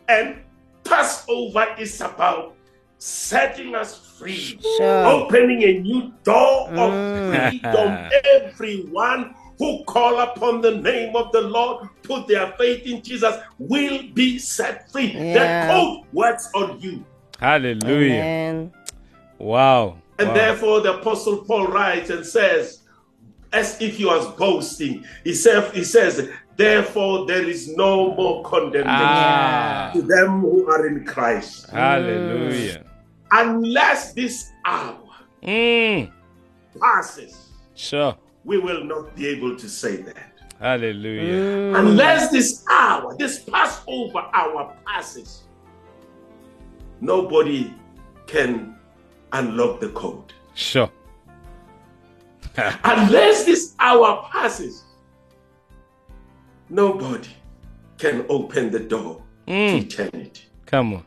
And 0.09 0.37
Passover 0.85 1.67
is 1.79 2.01
about 2.01 2.55
setting 2.99 3.75
us 3.75 4.17
free, 4.19 4.59
Sure. 4.77 5.07
opening 5.07 5.63
a 5.63 5.79
new 5.81 6.13
door 6.25 6.69
of 6.71 6.93
Mm. 6.93 7.51
freedom. 7.51 8.11
Everyone 8.45 9.35
who 9.59 9.83
call 9.85 10.21
upon 10.21 10.61
the 10.61 10.77
name 10.77 11.15
of 11.17 11.31
the 11.33 11.41
Lord, 11.41 11.89
put 12.03 12.27
their 12.27 12.53
faith 12.59 12.85
in 12.87 13.03
Jesus, 13.03 13.37
will 13.59 14.03
be 14.13 14.39
set 14.39 14.91
free. 14.91 15.13
Yeah. 15.15 15.35
That 15.35 15.71
code 15.71 16.01
works 16.13 16.51
on 16.55 16.81
you. 16.81 17.05
Hallelujah. 17.41 18.15
Amen. 18.15 18.73
Wow. 19.39 19.99
And 20.19 20.29
wow. 20.29 20.35
therefore, 20.35 20.81
the 20.81 20.99
Apostle 20.99 21.39
Paul 21.45 21.67
writes 21.69 22.11
and 22.11 22.25
says, 22.25 22.81
as 23.53 23.81
if 23.81 23.97
he 23.97 24.05
was 24.05 24.27
boasting, 24.37 25.05
he, 25.23 25.35
said, 25.35 25.73
he 25.75 25.85
says, 25.85 26.29
Therefore, 26.57 27.27
there 27.27 27.43
is 27.49 27.69
no 27.77 28.15
more 28.15 28.43
condemnation 28.45 28.87
Ah. 28.97 29.91
to 29.93 30.03
them 30.03 30.41
who 30.41 30.69
are 30.71 30.87
in 30.87 31.05
Christ. 31.05 31.69
Hallelujah. 31.71 32.85
Unless 33.33 34.13
this 34.15 34.51
hour 34.65 34.99
Mm. 35.43 36.11
passes, 36.81 37.51
Sure. 37.75 38.17
we 38.45 38.59
will 38.59 38.85
not 38.85 39.15
be 39.17 39.27
able 39.29 39.57
to 39.57 39.69
say 39.69 39.97
that. 39.97 40.33
Hallelujah. 40.61 41.73
Mm. 41.73 41.79
Unless 41.79 42.31
this 42.31 42.65
hour, 42.71 43.17
this 43.19 43.41
Passover 43.41 44.23
hour 44.33 44.73
passes, 44.87 45.43
nobody 47.05 47.73
can 48.27 48.75
unlock 49.33 49.81
the 49.81 49.91
code. 49.91 50.33
Sure. 50.55 50.91
Unless 52.85 53.45
this 53.45 53.75
hour 53.79 54.27
passes, 54.31 54.85
nobody 56.69 57.29
can 57.99 58.25
open 58.29 58.71
the 58.71 58.81
door 58.81 59.23
to 59.47 59.53
hmm. 59.53 59.77
eternity. 59.77 60.43
Come 60.67 60.95
on. 60.95 61.05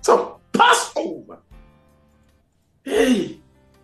So 0.00 0.40
Passover, 0.52 1.38
hey, 2.84 3.38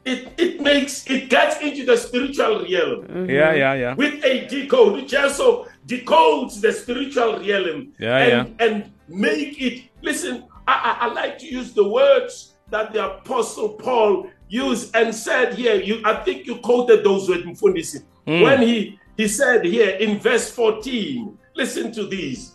it, 0.05 0.33
it 0.39 0.61
makes 0.61 1.07
it 1.11 1.29
gets 1.29 1.61
into 1.61 1.85
the 1.85 1.97
spiritual 1.97 2.61
realm 2.61 3.03
mm-hmm. 3.05 3.31
Yeah, 3.31 3.53
yeah, 3.53 3.75
yeah. 3.75 3.95
with 3.95 4.25
a 4.25 4.47
decode, 4.47 4.95
which 4.95 5.15
also 5.15 5.67
decodes 5.87 6.61
the 6.61 6.73
spiritual 6.73 7.41
realm 7.41 7.93
Yeah, 7.99 8.19
and, 8.19 8.61
and 8.61 8.93
make 9.09 9.61
it 9.61 9.85
listen. 10.03 10.45
I, 10.69 10.75
I, 11.01 11.07
I 11.09 11.13
like 11.15 11.39
to 11.39 11.47
use 11.47 11.73
the 11.73 11.87
words 11.89 12.55
that 12.71 12.93
the 12.93 13.05
apostle 13.07 13.71
Paul 13.71 14.29
used 14.49 14.95
and 14.95 15.15
said 15.15 15.55
here. 15.55 15.77
You 15.77 16.03
I 16.05 16.23
think 16.25 16.47
you 16.47 16.57
quoted 16.59 17.03
those 17.03 17.29
words 17.29 17.43
Mfundisi, 17.45 18.03
when 18.27 18.61
he 18.63 18.99
he 19.17 19.27
said 19.27 19.65
here 19.65 19.97
in 19.97 20.19
verse 20.21 20.51
14, 20.51 21.37
listen 21.57 21.91
to 21.93 22.07
these. 22.07 22.53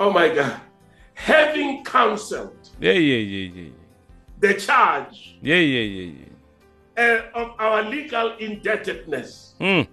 Oh 0.00 0.10
my 0.12 0.28
God. 0.34 0.60
Having 1.14 1.84
counseled 1.84 2.56
Yeah, 2.80 2.92
yeah, 2.92 3.16
yeah, 3.18 3.50
yeah. 3.62 3.70
the 4.40 4.54
charge 4.54 5.36
Yeah, 5.40 5.56
yeah, 5.56 5.80
yeah, 5.80 6.12
yeah. 6.18 7.20
uh, 7.34 7.40
of 7.40 7.54
our 7.60 7.82
legal 7.88 8.34
indebtedness, 8.38 9.54
Mm, 9.60 9.86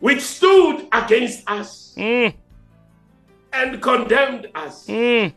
which 0.00 0.20
stood 0.20 0.86
against 0.92 1.48
us 1.50 1.94
mm, 1.96 2.34
and 3.52 3.80
condemned 3.82 4.48
us, 4.54 4.86
mm. 4.86 5.32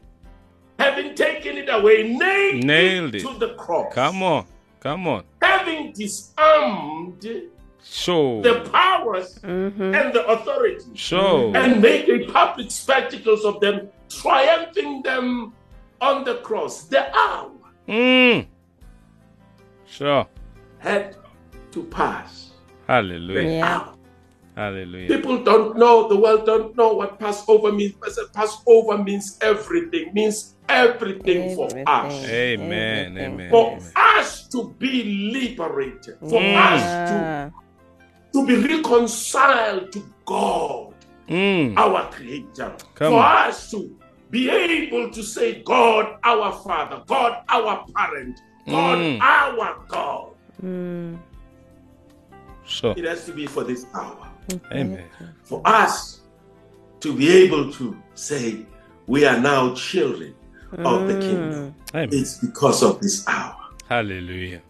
having 0.79 1.15
taken 1.15 1.57
it 1.57 1.69
away, 1.69 2.13
nailed, 2.13 2.63
Nailed 2.63 3.15
it, 3.15 3.23
it. 3.23 3.27
to 3.27 3.37
the 3.39 3.53
cross. 3.55 3.93
Come 3.93 4.21
on. 4.23 4.45
Come 4.79 5.07
on. 5.07 5.23
Having 5.41 5.93
disarmed 5.93 7.25
Show. 7.83 8.41
the 8.41 8.69
powers 8.71 9.39
and 9.43 10.13
the 10.13 10.25
authorities, 10.27 10.87
Show. 10.93 11.53
and 11.55 11.81
made 11.81 12.09
a 12.09 12.25
public 12.31 12.69
spectacles 12.71 13.45
of 13.45 13.59
them, 13.61 13.89
triumphing 14.09 15.01
them 15.03 15.53
on 16.01 16.23
the 16.23 16.35
cross. 16.37 16.83
The 16.85 17.13
hour 17.15 17.49
Mm. 17.87 18.47
Sure. 19.85 20.25
had 20.79 21.15
to 21.71 21.83
pass. 21.83 22.51
Hallelujah. 22.87 23.92
Yeah. 24.55 24.63
Hour. 24.63 24.71
Hallelujah. 24.73 25.07
People 25.07 25.43
don't 25.43 25.77
know, 25.77 26.07
the 26.07 26.15
world 26.15 26.45
don't 26.45 26.75
know 26.77 26.93
what 26.93 27.19
Passover 27.19 27.71
means. 27.71 27.93
Passover 28.33 28.97
means 29.03 29.37
everything, 29.41 30.13
means 30.13 30.55
everything, 30.69 31.55
for 31.55 31.67
us. 31.87 32.25
Amen. 32.25 33.17
Amen. 33.17 33.49
For 33.49 33.71
amen. 33.73 33.91
us 33.95 34.47
to 34.49 34.73
be 34.79 35.31
liberated, 35.33 36.17
for 36.19 36.39
Mm. 36.39 36.55
us 36.73 37.09
to, 38.33 38.39
to 38.39 38.47
be 38.47 38.55
reconciled 38.75 39.91
to 39.91 40.03
God, 40.25 40.93
Mm. 41.29 41.77
our 41.77 42.11
Creator, 42.11 42.75
Come 42.95 43.11
for 43.13 43.19
on. 43.19 43.47
us 43.49 43.71
to 43.71 43.95
be 44.29 44.49
able 44.49 45.09
to 45.11 45.23
say, 45.23 45.61
God, 45.63 46.17
our 46.23 46.51
Father, 46.51 47.01
God, 47.07 47.43
our 47.49 47.85
parent, 47.95 48.39
God, 48.67 48.97
Mm. 48.97 49.19
our 49.21 49.85
God. 49.87 50.29
Mm. 50.61 51.17
Sure. 52.65 52.93
It 52.97 53.05
has 53.05 53.25
to 53.25 53.33
be 53.33 53.45
for 53.45 53.63
this 53.63 53.85
hour. 53.93 54.29
Amen. 54.71 55.03
for 55.43 55.61
us 55.65 56.21
to 56.99 57.15
be 57.15 57.29
able 57.29 57.71
to 57.73 57.97
say 58.15 58.65
we 59.07 59.25
are 59.25 59.39
now 59.39 59.73
children 59.75 60.33
of 60.71 61.07
the 61.07 61.19
kingdom. 61.19 61.75
Amen. 61.93 62.09
It's 62.11 62.37
because 62.39 62.81
of 62.83 62.99
this 63.01 63.27
hour. 63.27 63.55
Hallelujah. 63.89 64.61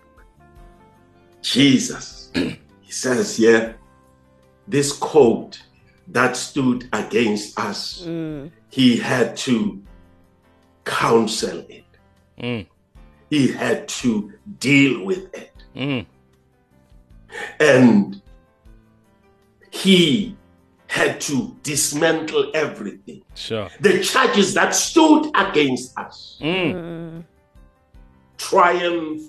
Jesus, 1.41 2.31
he 2.33 2.91
says 2.91 3.38
here, 3.38 3.77
this 4.67 4.91
code 4.93 5.57
that 6.07 6.36
stood 6.36 6.88
against 6.93 7.57
us, 7.59 8.03
Mm. 8.05 8.51
he 8.69 8.97
had 8.97 9.36
to 9.38 9.81
counsel 10.86 11.59
it, 11.69 11.86
Mm. 12.39 12.65
he 13.29 13.47
had 13.51 13.88
to 13.88 14.31
deal 14.59 15.03
with 15.05 15.33
it. 15.33 15.51
Mm. 15.75 16.05
And 17.59 18.21
he 19.73 20.38
had 20.86 21.19
to 21.19 21.57
dismantle 21.63 22.51
everything. 22.53 23.23
Sure. 23.33 23.67
The 23.79 24.03
charges 24.03 24.53
that 24.53 24.75
stood 24.75 25.31
against 25.33 25.97
us. 25.97 26.38
Mm. 26.39 26.73
Mm. 26.73 27.23
triumph 28.38 29.21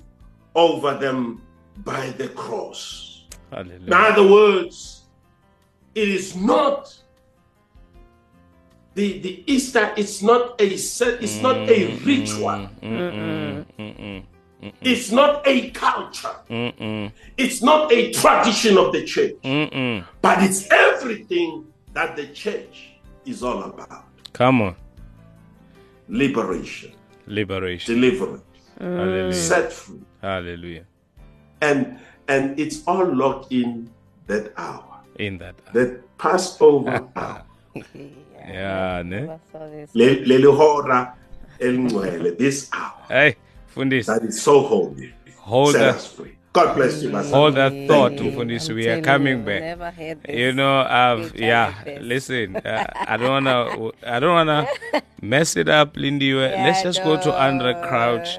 over 0.54 0.94
them 0.98 1.40
by 1.78 2.10
the 2.10 2.28
cross. 2.28 3.24
In 3.52 3.92
other 3.92 4.26
words, 4.26 5.04
it 5.94 6.08
is 6.08 6.36
not 6.36 6.94
the, 8.94 9.18
the 9.20 9.44
Easter, 9.46 9.92
it's 9.96 10.20
not 10.22 10.60
a 10.60 10.66
it's 10.66 11.40
not 11.40 11.56
a 11.56 11.96
ritual, 12.04 12.68
Mm, 12.82 13.64
mm, 13.78 14.24
mm, 14.64 14.72
mm, 14.72 14.74
it's 14.82 15.10
not 15.10 15.46
a 15.46 15.70
culture, 15.70 16.36
mm, 16.48 16.74
mm, 16.78 17.12
it's 17.36 17.62
not 17.62 17.92
a 17.92 18.12
tradition 18.12 18.78
of 18.78 18.92
the 18.92 19.04
church, 19.04 19.34
mm, 19.44 19.70
mm. 19.72 20.04
but 20.22 20.42
it's 20.42 20.70
everything 20.70 21.66
that 21.92 22.16
the 22.16 22.26
church 22.28 22.94
is 23.26 23.42
all 23.42 23.62
about. 23.62 24.04
Come 24.32 24.62
on. 24.62 24.76
Liberation, 26.08 26.92
Liberation. 27.26 27.94
deliverance, 27.94 28.42
Hallelujah. 28.78 29.32
set 29.32 29.72
free. 29.72 30.00
Hallelujah. 30.20 30.86
And 31.60 31.98
and 32.28 32.58
it's 32.58 32.82
all 32.86 33.06
locked 33.14 33.52
in 33.52 33.90
that 34.26 34.52
hour. 34.56 35.00
In 35.18 35.38
that. 35.38 35.54
that 35.72 36.00
Passover 36.18 37.08
hour. 37.16 37.44
Yeah, 38.46 39.02
ne? 39.04 39.20
Never 39.20 39.40
saw 39.50 39.68
this. 39.68 39.90
Le- 39.94 40.52
hora 40.52 41.14
elingcwele, 41.60 42.36
this 42.36 42.68
hour 42.72 43.00
Hey, 43.08 43.36
Fundis, 43.74 44.06
that 44.06 44.22
is 44.22 44.40
so 44.40 44.62
holy. 44.62 45.12
hold 45.36 45.72
Set 45.72 45.78
that, 45.80 45.94
us 45.96 46.06
free. 46.06 46.36
God 46.52 46.76
bless 46.76 47.02
you, 47.02 47.10
my 47.10 47.22
son. 47.22 47.32
hold 47.32 47.54
that 47.56 47.72
thought, 47.88 48.12
Fundis. 48.12 48.72
We 48.72 48.86
are 48.88 49.00
coming 49.02 49.38
you, 49.38 49.44
back. 49.44 49.60
Never 49.60 49.90
had 49.90 50.22
this. 50.22 50.36
You 50.36 50.52
know, 50.52 50.80
I've 50.82 51.34
yeah. 51.34 51.74
this. 51.84 52.02
Listen, 52.02 52.56
uh, 52.56 52.86
I 52.94 53.16
don't 53.16 53.30
wanna, 53.30 53.90
I 54.06 54.20
don't 54.20 54.34
wanna 54.34 54.68
mess 55.20 55.56
it 55.56 55.68
up, 55.68 55.96
Lindy. 55.96 56.32
Let's 56.32 56.82
just 56.82 57.02
go 57.02 57.20
to 57.20 57.30
Andraé 57.30 57.74
Crouch. 57.88 58.38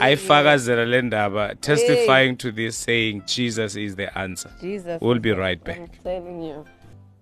ayifakazela 0.00 0.84
le 0.86 1.02
ndaba 1.02 1.54
testifying 1.60 2.34
to 2.36 2.50
this 2.50 2.74
saying 2.76 3.22
jesus 3.26 3.76
is 3.76 3.96
the 3.96 4.18
answer 4.18 4.50
Jesus. 4.60 4.98
we'll 5.02 5.18
be 5.18 5.32
right 5.32 5.62
back 5.64 5.78
I'm 5.78 5.88
telling 6.02 6.42
you. 6.42 6.64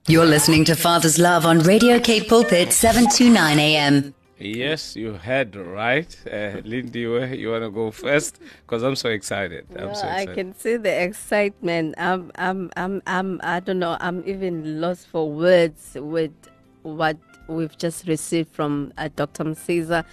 You're 0.06 0.26
listening 0.26 0.64
to 0.66 0.76
Father's 0.76 1.18
Love 1.18 1.46
on 1.46 1.60
Radio 1.60 1.98
Cape 1.98 2.28
Pulpit 2.28 2.72
729 2.72 3.58
AM. 3.58 4.14
Yes 4.38 4.96
you 4.96 5.12
heard 5.14 5.54
right 5.54 6.16
uh, 6.26 6.60
lindy 6.64 7.00
you, 7.00 7.22
you 7.24 7.50
want 7.50 7.62
to 7.62 7.70
go 7.70 7.90
first 7.90 8.40
because 8.66 8.82
i'm 8.82 8.96
so 8.96 9.08
excited 9.08 9.64
i'm 9.78 9.88
No, 9.88 9.94
so 9.94 10.08
I 10.08 10.26
can 10.26 10.54
see 10.54 10.76
the 10.76 11.02
excitement. 11.02 11.94
I'm, 11.98 12.32
I'm, 12.34 12.70
I'm, 12.76 13.02
I'm, 13.06 13.40
I 13.44 13.60
don't 13.60 13.78
know. 13.78 13.96
I'm 14.00 14.22
even 14.26 14.80
lost 14.80 15.06
for 15.08 15.30
words 15.30 15.96
with 16.00 16.32
what 16.82 17.16
we've 17.48 17.76
just 17.78 18.06
received 18.08 18.50
from 18.50 18.92
uh, 18.98 19.08
Dr. 19.14 19.44
Msiza. 19.44 20.04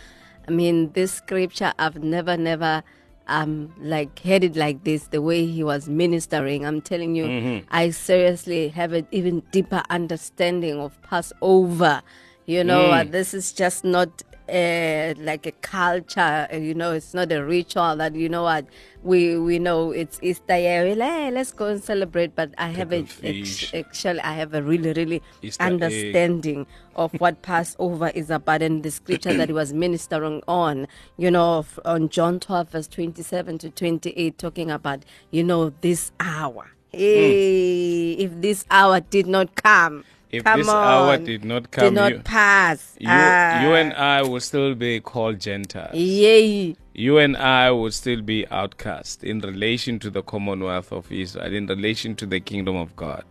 I 0.47 0.51
mean, 0.51 0.91
this 0.93 1.11
scripture, 1.13 1.73
I've 1.79 2.03
never, 2.03 2.37
never, 2.37 2.83
um, 3.27 3.73
like 3.79 4.19
heard 4.19 4.43
it 4.43 4.55
like 4.55 4.83
this. 4.83 5.07
The 5.07 5.21
way 5.21 5.45
he 5.45 5.63
was 5.63 5.87
ministering, 5.87 6.65
I'm 6.65 6.81
telling 6.81 7.15
you, 7.15 7.63
I 7.71 7.91
seriously 7.91 8.69
have 8.69 8.93
an 8.93 9.07
even 9.11 9.41
deeper 9.51 9.83
understanding 9.89 10.79
of 10.79 10.99
Passover. 11.03 12.01
You 12.45 12.63
know, 12.63 12.91
uh, 12.91 13.03
this 13.03 13.33
is 13.33 13.53
just 13.53 13.83
not 13.83 14.23
uh, 14.49 15.13
like 15.17 15.45
a 15.45 15.51
culture. 15.61 16.47
You 16.51 16.73
know, 16.73 16.91
it's 16.91 17.13
not 17.13 17.31
a 17.31 17.43
ritual 17.43 17.95
that 17.97 18.15
you 18.15 18.27
know 18.29 18.43
what 18.43 18.65
we 19.03 19.37
we 19.37 19.59
know 19.59 19.91
it's 19.91 20.19
Easter. 20.21 20.57
Yeah, 20.57 20.83
well, 20.83 20.99
hey, 20.99 21.31
let's 21.31 21.51
go 21.51 21.67
and 21.67 21.83
celebrate. 21.83 22.35
But 22.35 22.53
I 22.57 22.69
have 22.69 22.91
a 22.91 23.05
ex- 23.23 23.73
actually 23.73 24.19
I 24.21 24.33
have 24.33 24.53
a 24.53 24.61
really 24.61 24.91
really 24.93 25.21
Easter 25.41 25.63
egg. 25.63 25.73
understanding 25.73 26.67
of 26.95 27.13
what 27.13 27.41
Passover 27.41 28.09
is 28.09 28.29
about 28.29 28.61
and 28.61 28.83
the 28.83 28.91
scripture 28.91 29.33
that 29.33 29.47
he 29.49 29.53
was 29.53 29.71
ministering 29.71 30.41
on. 30.47 30.87
You 31.17 31.31
know, 31.31 31.65
on 31.85 32.09
John 32.09 32.39
twelve 32.39 32.69
verse 32.71 32.87
twenty 32.87 33.23
seven 33.23 33.57
to 33.59 33.69
twenty 33.69 34.11
eight, 34.17 34.37
talking 34.37 34.69
about 34.71 35.05
you 35.29 35.43
know 35.43 35.71
this 35.81 36.11
hour. 36.19 36.71
Hey, 36.89 38.13
if 38.13 38.41
this 38.41 38.65
hour 38.69 38.99
did 38.99 39.27
not 39.27 39.55
come. 39.55 40.03
If 40.31 40.43
come 40.43 40.59
this 40.59 40.69
hour 40.69 41.17
did 41.17 41.43
not 41.43 41.71
come, 41.71 41.85
did 41.85 41.93
not 41.93 42.11
you- 42.13 42.19
pass. 42.19 42.95
you, 42.99 43.07
Ah, 43.09 43.61
you 43.63 43.73
and 43.75 43.93
i 43.93 44.21
will 44.21 44.39
still 44.39 44.75
be 44.75 44.99
called 45.01 45.39
gentiles 45.39 45.93
Yay. 45.95 46.75
you 46.93 47.17
and 47.17 47.35
I 47.37 47.71
would 47.71 47.93
still 47.93 48.21
be 48.21 48.45
outcast 48.49 49.23
in 49.23 49.39
relation 49.39 49.99
to 49.99 50.09
the 50.09 50.21
Commonwealth 50.21 50.91
of 50.91 51.11
Israel, 51.11 51.53
in 51.53 51.65
relation 51.67 52.15
to 52.15 52.25
the 52.25 52.39
kingdom 52.39 52.75
of 52.75 52.95
God. 52.95 53.23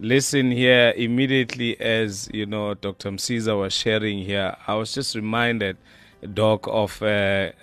Listen 0.00 0.50
here, 0.52 0.92
immediately 0.96 1.78
as 1.80 2.28
you 2.32 2.46
know, 2.46 2.74
Dr. 2.74 3.10
Msiza 3.10 3.58
was 3.58 3.72
sharing 3.72 4.18
here, 4.24 4.54
I 4.66 4.74
was 4.74 4.94
just 4.94 5.14
reminded 5.16 5.76
Doc, 6.34 6.66
of 6.68 7.02
uh, 7.02 7.06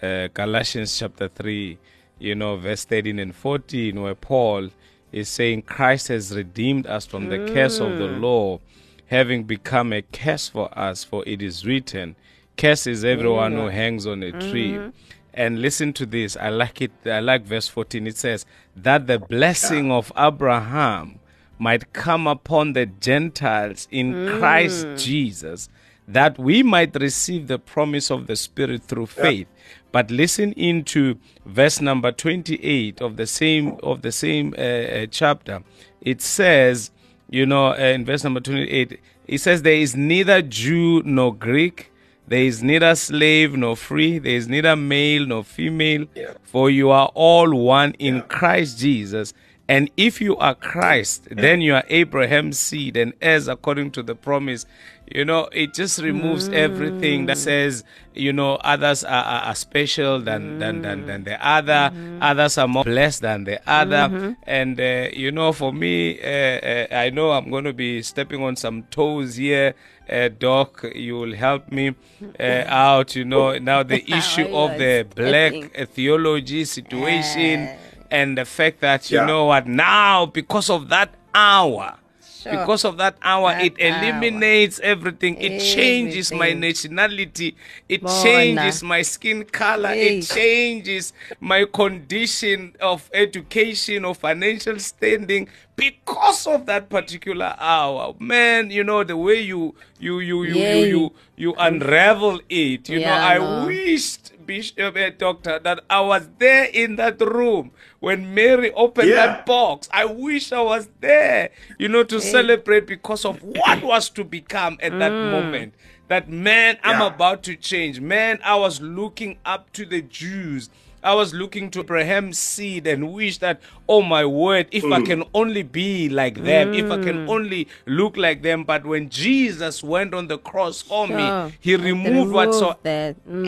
uh, 0.02 0.28
Galatians 0.34 0.98
chapter 1.00 1.28
3, 1.28 1.78
you 2.19 2.36
know, 2.36 2.58
verse 2.58 2.84
13 2.86 3.19
and 3.19 3.34
14, 3.36 4.02
where 4.02 4.15
Paul 4.15 4.69
is 5.12 5.30
saying 5.30 5.63
Christ 5.63 6.10
has 6.10 6.36
redeemed 6.36 6.88
us 6.88 7.06
from 7.06 7.30
the 7.30 7.52
curse 7.54 7.80
of 7.80 7.98
the 7.98 8.08
mm. 8.08 8.22
law, 8.22 8.60
having 9.08 9.44
become 9.44 9.94
a 9.94 10.02
curse 10.02 10.50
for 10.50 10.78
us, 10.78 11.04
for 11.04 11.24
it 11.28 11.41
is 11.41 11.65
written, 11.65 12.15
Curse 12.58 12.88
is 12.88 13.04
everyone 13.04 13.54
who 13.54 13.68
mm. 13.68 13.72
hangs 13.72 14.08
on 14.08 14.24
a 14.24 14.32
tree. 14.32 14.74
Mm-hmm. 14.74 14.89
And 15.34 15.62
listen 15.62 15.91
to 15.94 16.06
this. 16.06 16.38
I 16.38 16.50
like 16.50 16.82
it. 16.82 16.91
I 17.06 17.20
like 17.20 17.44
verse 17.44 17.68
14. 17.68 18.08
It 18.08 18.18
says, 18.18 18.46
That 18.76 19.08
the 19.08 19.20
blessing 19.20 19.91
of 19.91 20.12
Abraham 20.18 21.20
might 21.60 21.91
come 21.94 22.28
upon 22.28 22.74
the 22.74 22.86
Gentiles 22.86 23.88
in 23.91 24.38
Christ 24.39 24.86
mm. 24.86 25.00
Jesus, 25.00 25.70
that 26.08 26.38
we 26.38 26.63
might 26.63 26.96
receive 26.96 27.48
the 27.48 27.60
promise 27.60 28.12
of 28.12 28.28
the 28.28 28.36
Spirit 28.36 28.84
through 28.84 29.08
faith. 29.08 29.48
But 29.91 30.12
listen 30.12 30.52
into 30.54 31.18
verse 31.46 31.82
number 31.82 32.12
28 32.12 33.02
of 33.02 33.18
the 33.18 33.26
same 33.26 33.78
of 33.82 34.02
the 34.02 34.12
same 34.12 34.54
uh, 34.58 34.62
uh, 34.62 35.06
chapter. 35.10 35.63
It 36.02 36.22
says, 36.22 36.91
you 37.30 37.46
know, 37.46 37.68
uh, 37.72 37.78
in 37.78 38.06
verse 38.06 38.24
number 38.24 38.39
28, 38.39 39.00
it 39.28 39.38
says, 39.39 39.62
There 39.62 39.74
is 39.74 39.96
neither 39.96 40.41
Jew 40.41 41.02
nor 41.04 41.34
Greek, 41.34 41.91
there 42.28 42.41
is 42.41 42.62
neither 42.62 42.96
slave 42.96 43.56
nor 43.56 43.76
free, 43.76 44.20
there 44.20 44.36
is 44.36 44.48
neither 44.48 44.76
male 44.76 45.26
nor 45.26 45.44
female, 45.44 46.06
for 46.44 46.70
you 46.70 46.89
are 46.89 47.12
all 47.13 47.54
one 47.56 47.94
in 47.94 48.22
Christ 48.24 48.80
Jesus. 48.80 49.34
And 49.67 49.89
if 49.97 50.21
you 50.21 50.38
are 50.38 50.54
Christ, 50.54 51.28
then 51.32 51.60
you 51.60 51.73
are 51.73 51.84
Abraham's 51.89 52.60
seed 52.60 52.95
and 52.95 53.13
heirs 53.19 53.47
according 53.47 53.91
to 53.91 54.04
the 54.04 54.13
promise. 54.13 54.65
You 55.12 55.25
know, 55.25 55.49
it 55.51 55.73
just 55.73 55.99
removes 55.99 56.49
everything 56.49 57.25
that 57.28 57.38
says, 57.38 57.84
you 58.13 58.32
know, 58.34 58.56
others 58.56 59.04
are, 59.04 59.23
are, 59.23 59.41
are 59.41 59.56
special 59.56 60.19
than, 60.19 60.60
than, 60.60 60.82
than, 60.82 61.06
than 61.06 61.23
the 61.23 61.43
other, 61.45 61.91
others 62.21 62.58
are 62.58 62.67
more 62.67 62.84
blessed 62.84 63.21
than 63.21 63.43
the 63.43 63.60
other. 63.69 64.36
And, 64.43 64.80
uh, 64.80 65.10
you 65.13 65.32
know, 65.32 65.51
for 65.51 65.73
me, 65.73 66.19
uh, 66.21 66.25
uh, 66.28 66.88
I 66.91 67.10
know 67.10 67.32
I'm 67.32 67.49
going 67.49 67.65
to 67.65 67.73
be 67.73 68.01
stepping 68.01 68.43
on 68.43 68.56
some 68.56 68.84
toes 68.84 69.36
here. 69.36 69.73
Uh, 70.10 70.30
Doc, 70.30 70.86
you 70.93 71.15
will 71.15 71.34
help 71.36 71.71
me 71.71 71.95
uh, 72.39 72.63
out. 72.67 73.15
You 73.15 73.25
know, 73.25 73.58
now 73.58 73.82
the 73.84 74.04
issue 74.12 74.45
of 74.56 74.78
the 74.78 75.08
black 75.15 75.54
theology 75.89 76.65
situation 76.65 77.69
and 78.12 78.38
the 78.38 78.46
fact 78.46 78.82
that 78.82 79.10
you 79.12 79.18
Yeah. 79.20 79.26
know 79.26 79.46
what 79.46 79.68
now 79.68 80.26
because 80.26 80.70
of 80.70 80.89
that 80.89 81.13
hour 81.34 81.96
Sure. 82.44 82.52
because 82.60 82.86
of 82.86 82.98
that 82.98 83.18
hour 83.24 83.50
That 83.54 83.63
it 83.65 83.74
hour. 83.82 83.88
eliminates 83.88 84.80
everything 84.84 85.36
it 85.41 85.60
changes 85.60 86.32
my 86.32 86.54
nationality 86.54 87.56
it 87.89 88.02
Bona. 88.04 88.22
changes 88.24 88.84
my 88.84 89.02
skin 89.02 89.46
color 89.46 89.89
Hey. 89.89 90.20
it 90.20 90.22
changes 90.28 91.12
my 91.39 91.65
condition 91.65 92.76
of 92.80 93.10
education 93.13 94.06
or 94.06 94.13
financial 94.13 94.78
standing 94.78 95.48
because 95.76 96.46
of 96.46 96.68
that 96.68 96.88
particular 96.89 97.56
hour 97.58 98.13
man 98.20 98.70
you 98.70 98.84
know 98.84 99.04
the 99.04 99.18
way 99.18 99.41
you 99.41 99.74
you 100.00 100.20
you 100.20 100.44
you 100.44 100.58
you 100.58 100.80
Yay. 100.84 100.89
you, 100.89 101.13
you 101.36 101.54
unravel 101.58 102.39
it 102.50 102.88
you 102.89 103.00
know 103.00 103.12
i 103.12 103.39
no. 103.39 103.65
wished 103.65 104.32
bishop 104.45 104.95
and 104.95 105.17
doctor 105.17 105.60
that 105.60 105.79
i 105.89 105.99
was 106.01 106.29
there 106.39 106.65
in 106.65 106.95
that 106.97 107.19
room. 107.21 107.71
When 107.99 108.34
mary 108.34 108.71
opened 108.73 109.10
Yeah. 109.10 109.15
that 109.15 109.45
box 109.45 109.89
i 109.91 110.05
wish 110.05 110.51
i 110.51 110.62
was 110.62 110.89
there 111.01 111.49
you 111.79 111.88
know 111.88 112.03
to 112.03 112.19
celebrate 112.21 112.88
because 112.88 113.25
of 113.25 113.41
what 113.43 113.84
was 113.84 114.10
to 114.12 114.23
become 114.23 114.77
at 114.81 114.97
that 114.99 115.12
mm. 115.12 115.31
moment. 115.31 115.73
That 116.08 116.29
man 116.29 116.77
i'm 116.84 117.01
about 117.01 117.43
to 117.43 117.55
change. 117.55 117.99
Man 117.99 118.39
i 118.43 118.55
was 118.55 118.79
looking 118.81 119.38
up 119.45 119.73
to 119.73 119.86
the 119.86 120.01
jews 120.01 120.69
I 121.06 121.13
was 121.13 121.34
looking 121.36 121.70
to 121.72 121.82
Abraham's 121.82 122.39
seed 122.39 122.88
and 122.88 123.13
wish 123.13 123.38
that, 123.38 123.62
oh 123.88 124.02
my 124.02 124.26
word, 124.26 124.68
if 124.72 124.84
I 124.86 125.02
can 125.02 125.24
only 125.36 125.62
be 125.62 126.10
like 126.10 126.44
them, 126.44 126.74
if 126.74 126.89
I 126.91 126.98
can 127.04 127.30
only 127.30 127.68
look 127.86 128.18
like 128.18 128.41
them. 128.41 128.63
But 128.63 128.86
when 128.86 129.10
Jesus 129.10 129.84
went 129.84 130.15
on 130.15 130.28
the 130.28 130.39
cross 130.39 130.82
for 130.82 131.06
Sure. 131.08 131.15
me, 131.15 131.54
he 131.60 131.76
removed 131.76 132.06
remove 132.06 132.32
whatsoever 132.32 132.78
that. 132.84 133.28
Mm. 133.28 133.48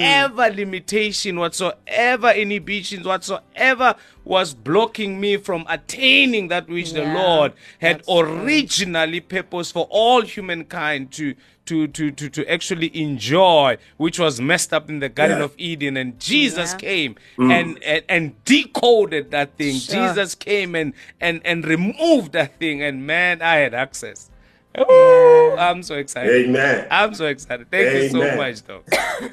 limitation, 0.56 1.39
whatsoever 1.39 2.30
inhibitions, 2.32 3.06
whatsoever 3.06 3.96
was 4.28 4.54
blocking 4.54 5.20
me 5.20 5.38
from 5.38 5.66
attaining 5.70 6.50
that 6.50 6.68
which 6.68 6.92
the 6.94 7.04
Lord 7.06 7.54
had 7.80 7.98
that's 7.98 8.08
true. 8.08 8.44
originally 8.44 9.20
purposed 9.22 9.74
for 9.74 9.88
all 9.90 10.22
humankind 10.22 11.12
to. 11.13 11.36
To, 11.68 11.86
to, 11.86 12.12
to, 12.12 12.30
to 12.30 12.50
actually 12.50 12.98
enjoy, 12.98 13.78
which 13.98 14.20
was 14.20 14.40
messed 14.40 14.72
up 14.72 14.88
in 14.90 15.00
the 15.00 15.10
Garden 15.10 15.40
Yeah. 15.40 15.44
of 15.44 15.54
Eden, 15.58 15.98
and 15.98 16.18
Jesus 16.18 16.72
Yeah. 16.72 16.78
came 16.78 17.16
mm. 17.38 17.52
and, 17.52 17.84
and 17.84 18.04
and 18.08 18.46
decoded 18.46 19.32
that 19.32 19.58
thing. 19.58 19.76
Sure. 19.76 20.08
Jesus 20.08 20.34
came 20.34 20.76
and 20.76 20.94
and 21.20 21.42
and 21.44 21.68
removed 21.68 22.32
that 22.32 22.58
thing, 22.58 22.82
and 22.82 23.06
man, 23.06 23.42
I 23.42 23.56
had 23.56 23.74
access. 23.74 24.30
Oh, 24.78 25.56
I'm 25.60 25.84
so 25.84 25.96
excited. 25.96 26.48
Amen. 26.48 26.88
I'm 26.90 27.13
so 27.13 27.26
excited. 27.26 27.70
Thank 27.70 27.94
you 27.94 28.10
so 28.12 28.38
much, 28.38 28.63
though. 28.63 28.84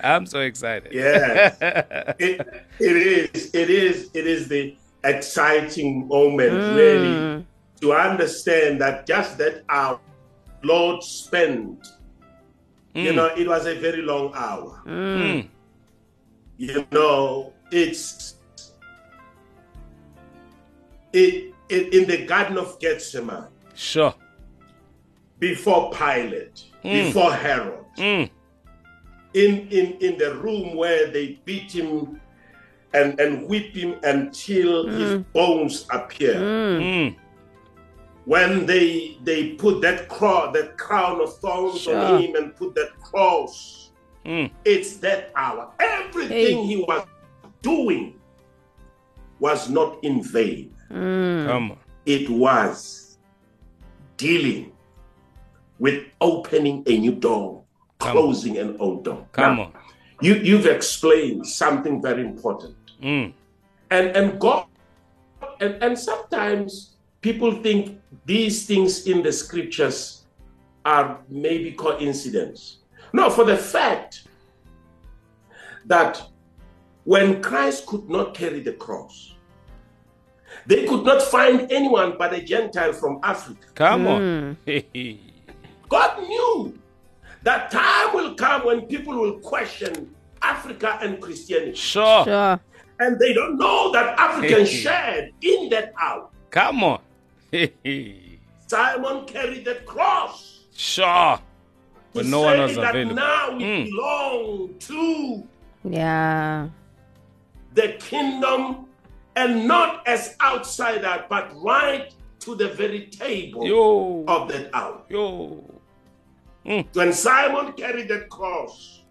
I'm 0.02 0.26
so 0.26 0.40
excited. 0.40 0.92
Yes. 0.92 1.56
it, 2.18 2.40
it 2.80 2.96
is. 2.96 3.54
It 3.54 3.70
is. 3.70 4.10
It 4.12 4.26
is 4.26 4.48
the 4.48 4.74
exciting 5.04 6.08
moment, 6.08 6.52
really, 6.74 7.46
to 7.80 7.92
understand 7.92 8.80
that 8.80 9.06
just 9.06 9.38
that 9.38 9.62
hour, 9.68 10.00
Lord 10.62 11.02
spent, 11.02 11.86
you 12.94 13.12
know, 13.12 13.26
it 13.26 13.46
was 13.46 13.66
a 13.66 13.74
very 13.74 14.02
long 14.02 14.32
hour. 14.34 14.82
Mm. 14.86 15.48
You 16.56 16.86
know, 16.90 17.52
it's 17.70 18.36
it, 21.12 21.52
it 21.68 21.92
in 21.94 22.08
the 22.08 22.24
Garden 22.26 22.58
of 22.58 22.78
Gethsemane 22.80 23.48
Sure. 23.74 24.14
before 25.38 25.90
Pilate, 25.90 26.64
before 26.82 27.32
Herod. 27.32 27.80
Mm. 27.98 28.30
in 29.34 29.68
in 29.68 29.92
in 30.00 30.18
the 30.18 30.34
room 30.36 30.76
where 30.76 31.08
they 31.08 31.38
beat 31.44 31.70
him 31.72 32.20
and 32.94 33.18
and 33.20 33.46
whip 33.48 33.74
him 33.74 33.96
until 34.04 34.86
his 34.88 35.22
bones 35.32 35.86
appear 35.90 36.34
Mm. 36.36 37.16
when 38.24 38.66
they 38.66 39.18
they 39.24 39.50
put 39.54 39.82
that 39.82 40.08
cross 40.08 40.54
that 40.54 40.78
crown 40.78 41.20
of 41.20 41.36
thorns 41.38 41.80
Sure. 41.80 41.96
on 41.96 42.22
him 42.22 42.34
and 42.36 42.56
put 42.56 42.74
that 42.74 42.92
cross 43.00 43.90
Mm. 44.24 44.50
it's 44.64 44.96
that 44.98 45.30
hour 45.36 45.70
everything 45.78 46.56
Hey. 46.58 46.66
he 46.66 46.76
was 46.88 47.04
doing 47.60 48.14
was 49.40 49.68
not 49.68 49.98
in 50.02 50.22
vain 50.22 50.70
Come 50.88 51.72
on. 51.72 51.78
it 52.06 52.30
was 52.30 53.18
dealing 54.16 54.72
with 55.78 56.04
opening 56.20 56.82
a 56.86 56.96
new 56.98 57.12
door 57.12 57.62
Come 57.98 58.08
on. 58.08 58.12
closing 58.22 58.56
an 58.58 58.76
old 58.78 59.04
door 59.04 59.26
Come 59.32 59.56
Now, 59.56 59.62
on. 59.64 59.72
you 60.22 60.34
you've 60.36 60.66
explained 60.66 61.46
something 61.46 62.00
very 62.00 62.22
important 62.22 62.76
Mm. 63.04 63.34
and 63.90 64.16
and 64.16 64.40
god 64.40 64.64
and 65.60 65.74
and 65.82 65.98
sometimes 65.98 66.96
people 67.20 67.52
think 67.62 68.00
these 68.24 68.64
things 68.64 69.06
in 69.06 69.22
the 69.22 69.30
scriptures 69.30 70.24
are 70.86 71.20
maybe 71.28 71.72
coincidence 71.72 72.78
no 73.12 73.28
for 73.28 73.44
the 73.44 73.56
fact 73.58 74.26
that 75.84 76.22
when 77.04 77.42
christ 77.42 77.84
could 77.84 78.08
not 78.08 78.32
carry 78.34 78.60
the 78.60 78.72
cross 78.72 79.34
they 80.66 80.86
could 80.86 81.04
not 81.04 81.20
find 81.20 81.70
anyone 81.70 82.16
but 82.18 82.32
a 82.32 82.40
gentile 82.42 82.94
from 82.94 83.20
africa 83.22 83.66
Come 83.74 84.06
on. 84.06 84.56
God 85.90 86.22
knew 86.26 86.78
that 87.42 87.70
time 87.70 88.14
will 88.14 88.34
come 88.34 88.64
when 88.64 88.82
people 88.86 89.14
will 89.14 89.38
question 89.40 90.14
Africa 90.42 90.98
and 91.00 91.20
Christianity. 91.20 91.74
sure. 91.74 92.24
Sure. 92.24 92.60
And 93.00 93.18
they 93.18 93.32
don't 93.32 93.58
know 93.58 93.90
that 93.92 94.18
Africans 94.18 94.70
shared 94.70 95.32
in 95.42 95.68
that 95.70 95.92
hour. 96.00 96.28
Come 96.50 96.84
on. 96.84 97.00
Simon 98.66 99.24
carried 99.26 99.64
that 99.64 99.84
cross. 99.86 100.64
sure. 100.76 101.36
to 101.36 101.42
But 102.12 102.26
no 102.26 102.40
one 102.42 102.56
say 102.56 102.62
was 102.62 102.76
that 102.76 102.90
available. 102.90 103.14
now 103.16 103.56
we 103.56 103.64
Mm. 103.64 103.84
belong 103.90 104.74
to 104.78 105.48
Yeah. 105.84 106.68
the 107.74 107.88
kingdom 107.98 108.86
and 109.36 109.66
not 109.66 110.06
as 110.06 110.36
outsider, 110.40 111.24
but 111.28 111.50
right 111.60 112.12
to 112.40 112.54
the 112.54 112.68
very 112.68 113.06
table 113.06 113.66
Yo. 113.66 114.24
of 114.28 114.48
that 114.48 114.70
hour. 114.74 115.02
Yo. 115.08 115.64
When 116.92 117.12
Simon 117.12 117.72
carried 117.74 118.08
that 118.08 118.28
cross, 118.30 119.02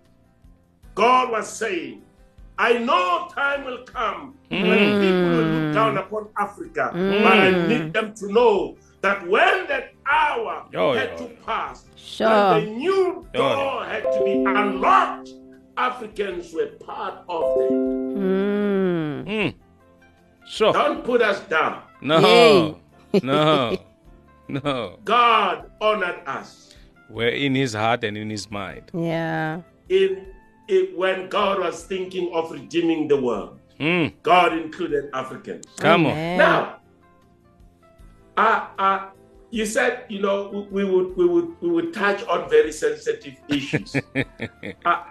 God 0.95 1.31
was 1.31 1.47
saying, 1.49 2.01
I 2.57 2.73
know 2.77 3.27
time 3.33 3.65
will 3.65 3.83
come 3.83 4.35
when 4.49 4.61
people 5.01 5.29
will 5.29 5.43
look 5.45 5.73
down 5.73 5.97
upon 5.97 6.27
Africa, 6.37 6.89
but 6.93 7.25
I 7.25 7.67
need 7.67 7.93
them 7.93 8.13
to 8.15 8.31
know 8.31 8.77
that 9.01 9.27
when 9.27 9.67
that 9.67 9.93
hour 10.05 10.65
Oh, 10.75 10.93
had 10.93 11.09
yeah. 11.11 11.15
to 11.17 11.25
pass, 11.45 11.85
Sure. 11.95 12.27
and 12.27 12.67
the 12.67 12.71
new 12.71 13.27
door 13.33 13.85
had 13.85 14.03
to 14.03 14.21
be 14.23 14.43
unlocked 14.45 15.29
Africans 15.77 16.53
were 16.53 16.67
part 16.85 17.23
of 17.27 17.41
that. 17.57 17.71
Mm. 17.71 19.55
Sure. 20.45 20.73
Don't 20.73 21.03
put 21.03 21.21
us 21.21 21.39
down. 21.41 21.81
No. 22.01 22.19
Yay. 22.19 22.75
no. 23.23 23.77
No. 24.47 24.99
God 25.03 25.71
honored 25.81 26.19
us 26.27 26.75
We're 27.09 27.29
in 27.29 27.55
his 27.55 27.73
heart 27.73 28.03
and 28.03 28.17
in 28.17 28.29
his 28.29 28.51
mind. 28.51 28.91
Yeah. 28.93 29.61
in 29.89 30.27
it 30.67 30.97
when 30.97 31.29
God 31.29 31.59
was 31.59 31.83
thinking 31.83 32.31
of 32.33 32.51
redeeming 32.51 33.07
the 33.07 33.19
world. 33.21 33.59
Mm. 33.79 34.13
God 34.23 34.53
included 34.53 35.09
Africans. 35.13 35.65
Come 35.77 36.05
on. 36.05 36.15
Now, 36.37 36.79
uh, 38.37 38.67
uh, 38.77 39.09
you 39.51 39.65
said 39.65 40.05
you 40.09 40.21
know 40.21 40.49
we, 40.71 40.83
we 40.83 40.91
would 40.91 41.17
we 41.17 41.25
would 41.27 41.61
we 41.61 41.69
would 41.69 41.93
touch 41.93 42.23
on 42.27 42.49
very 42.49 42.71
sensitive 42.71 43.35
issues. 43.49 43.95
uh, 44.85 45.03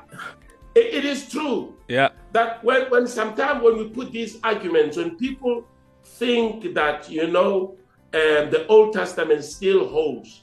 it- 0.74 0.94
it 0.94 1.04
is 1.04 1.28
true 1.28 1.76
Yeah. 1.88 2.08
that 2.32 2.64
when 2.64 2.90
when 2.90 3.06
sometimes 3.06 3.62
when 3.62 3.76
we 3.78 3.88
put 3.88 4.10
these 4.10 4.38
arguments, 4.42 4.96
when 4.96 5.16
people 5.16 5.64
think 6.04 6.74
that 6.74 7.10
you 7.10 7.26
know 7.28 7.76
um, 8.14 8.50
the 8.50 8.66
Old 8.68 8.92
Testament 8.94 9.44
still 9.44 9.86
holds, 9.88 10.42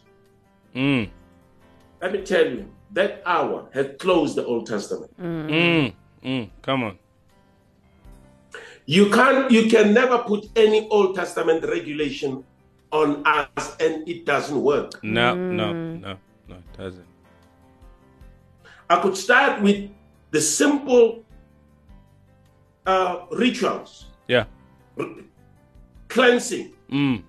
Mm. 0.76 1.10
let 2.02 2.14
me 2.14 2.22
tell 2.22 2.46
you 2.46 2.70
that 2.94 3.22
hour 3.26 3.70
had 3.74 4.00
closed 4.00 4.36
the 4.36 4.46
Old 4.46 4.66
Testament. 4.68 5.12
Mm. 5.22 5.94
Mm. 6.24 6.50
Come 6.62 6.84
on. 6.84 6.98
You 8.86 9.10
can't 9.12 9.52
you 9.52 9.70
can 9.70 9.94
never 9.94 10.18
put 10.20 10.48
any 10.56 10.88
Old 10.90 11.16
Testament 11.16 11.64
regulation 11.64 12.44
on 12.92 13.22
us, 13.26 13.78
and 13.80 14.08
it 14.10 14.26
doesn't 14.26 14.60
work. 14.62 15.04
No, 15.04 15.36
no, 15.36 15.72
no, 15.74 16.18
no, 16.48 16.56
it 16.56 16.78
doesn't. 16.78 17.06
I 18.90 19.00
could 19.00 19.16
start 19.16 19.62
with 19.62 19.92
the 20.32 20.42
simple 20.42 21.24
uh, 22.88 23.26
rituals, 23.32 24.08
Yeah. 24.28 24.46
cleansing. 26.08 26.74
Mm. 26.92 27.22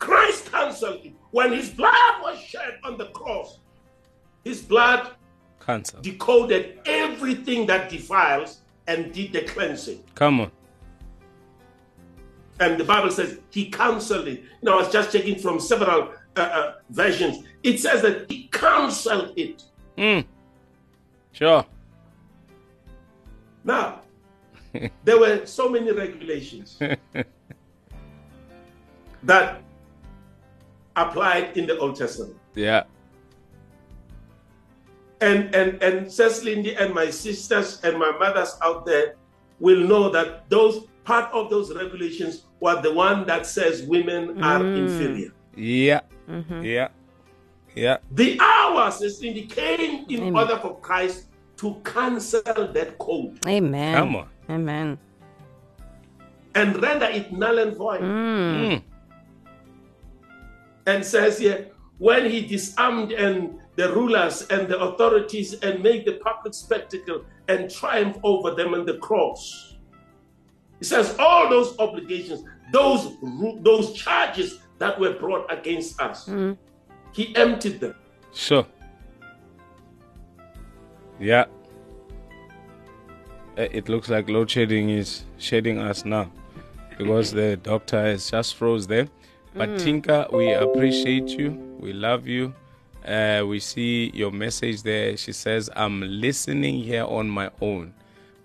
Christ 0.00 0.50
cancelled 0.50 1.06
it. 1.06 1.12
When 1.30 1.52
his 1.52 1.70
blood 1.70 2.20
was 2.22 2.40
shed 2.40 2.80
on 2.82 2.98
the 2.98 3.06
cross, 3.06 3.60
his 4.44 4.62
blood 4.62 5.10
Cancer. 5.64 5.98
decoded 6.00 6.80
everything 6.86 7.66
that 7.66 7.88
defiles 7.88 8.60
and 8.86 9.12
did 9.12 9.32
the 9.32 9.42
cleansing. 9.42 10.02
Come 10.14 10.40
on. 10.40 10.50
And 12.60 12.78
the 12.78 12.84
Bible 12.84 13.10
says 13.10 13.38
he 13.50 13.70
cancelled 13.70 14.28
it. 14.28 14.44
Now, 14.62 14.74
I 14.74 14.82
was 14.82 14.92
just 14.92 15.12
checking 15.12 15.38
from 15.38 15.58
several 15.58 16.12
uh, 16.36 16.40
uh, 16.40 16.74
versions. 16.90 17.44
It 17.62 17.78
says 17.78 18.02
that 18.02 18.30
he 18.30 18.48
cancelled 18.52 19.32
it. 19.36 19.64
Mm. 19.96 20.24
Sure. 21.32 21.64
Now, 23.64 24.02
there 25.04 25.18
were 25.18 25.46
so 25.46 25.68
many 25.68 25.92
regulations 25.92 26.78
that 29.22 29.62
applied 30.96 31.56
in 31.56 31.66
the 31.66 31.78
Old 31.78 31.96
Testament. 31.96 32.36
Yeah. 32.54 32.84
And 35.22 35.54
and 35.54 35.80
and 35.82 36.10
Sis 36.10 36.42
Lindy 36.42 36.74
and 36.74 36.92
my 36.92 37.08
sisters 37.10 37.80
and 37.84 37.96
my 37.98 38.10
mothers 38.18 38.58
out 38.60 38.84
there 38.84 39.14
will 39.60 39.78
know 39.78 40.10
that 40.10 40.50
those 40.50 40.86
part 41.04 41.32
of 41.32 41.48
those 41.48 41.72
regulations 41.74 42.44
were 42.58 42.82
the 42.82 42.92
one 42.92 43.24
that 43.26 43.46
says 43.46 43.82
women 43.84 44.42
are 44.42 44.58
mm. 44.60 44.78
inferior. 44.78 45.30
Yeah. 45.54 46.00
Mm-hmm. 46.28 46.62
Yeah. 46.62 46.88
Yeah. 47.74 47.98
The 48.10 48.38
hours 48.40 48.96
Sis 48.96 49.22
Lindy, 49.22 49.46
came 49.46 50.04
in 50.08 50.22
Amen. 50.22 50.36
order 50.36 50.58
for 50.58 50.78
Christ 50.80 51.26
to 51.58 51.80
cancel 51.84 52.42
that 52.42 52.98
code 52.98 53.38
Amen. 53.46 53.94
Come 53.94 54.16
on. 54.16 54.28
Amen. 54.50 54.98
and 56.54 56.82
render 56.82 57.06
it 57.06 57.32
null 57.32 57.58
and 57.58 57.76
void. 57.76 58.00
Mm. 58.00 58.58
mm. 58.58 58.82
and 60.86 61.04
says 61.04 61.38
here, 61.38 61.70
when 61.98 62.28
he 62.28 62.44
disarmed 62.44 63.12
and 63.12 63.61
the 63.76 63.92
rulers 63.92 64.42
and 64.48 64.68
the 64.68 64.78
authorities 64.78 65.54
and 65.60 65.82
make 65.82 66.04
the 66.04 66.14
public 66.14 66.54
spectacle 66.54 67.24
and 67.48 67.70
triumph 67.70 68.18
over 68.22 68.54
them 68.54 68.74
on 68.74 68.84
the 68.84 68.98
cross. 68.98 69.76
He 70.78 70.84
says 70.84 71.16
all 71.18 71.48
those 71.48 71.78
obligations, 71.78 72.44
those 72.72 73.16
those 73.60 73.92
charges 73.94 74.58
that 74.78 74.98
were 74.98 75.14
brought 75.14 75.50
against 75.52 76.00
us, 76.00 76.28
he 77.12 77.34
emptied 77.36 77.80
them. 77.80 77.94
Sure. 78.32 78.66
Yeah. 81.20 81.44
Uh, 83.56 83.68
It 83.70 83.88
looks 83.88 84.08
like 84.08 84.28
load 84.28 84.50
shedding 84.50 84.90
is 84.90 85.24
shedding 85.38 85.78
us 85.78 86.04
now 86.04 86.30
because 86.98 87.32
the 87.32 87.56
doctor 87.56 88.00
has 88.02 88.30
just 88.30 88.56
froze 88.56 88.86
there. 88.86 89.08
But 89.54 89.78
Tinka, 89.78 90.28
we 90.32 90.52
appreciate 90.52 91.28
you. 91.30 91.50
We 91.78 91.92
love 91.92 92.26
you. 92.26 92.54
Uh, 93.06 93.44
we 93.46 93.58
see 93.60 94.10
your 94.14 94.30
message 94.30 94.82
there. 94.82 95.16
She 95.16 95.32
says, 95.32 95.68
I'm 95.74 96.00
listening 96.00 96.82
here 96.82 97.04
on 97.04 97.28
my 97.28 97.50
own, 97.60 97.94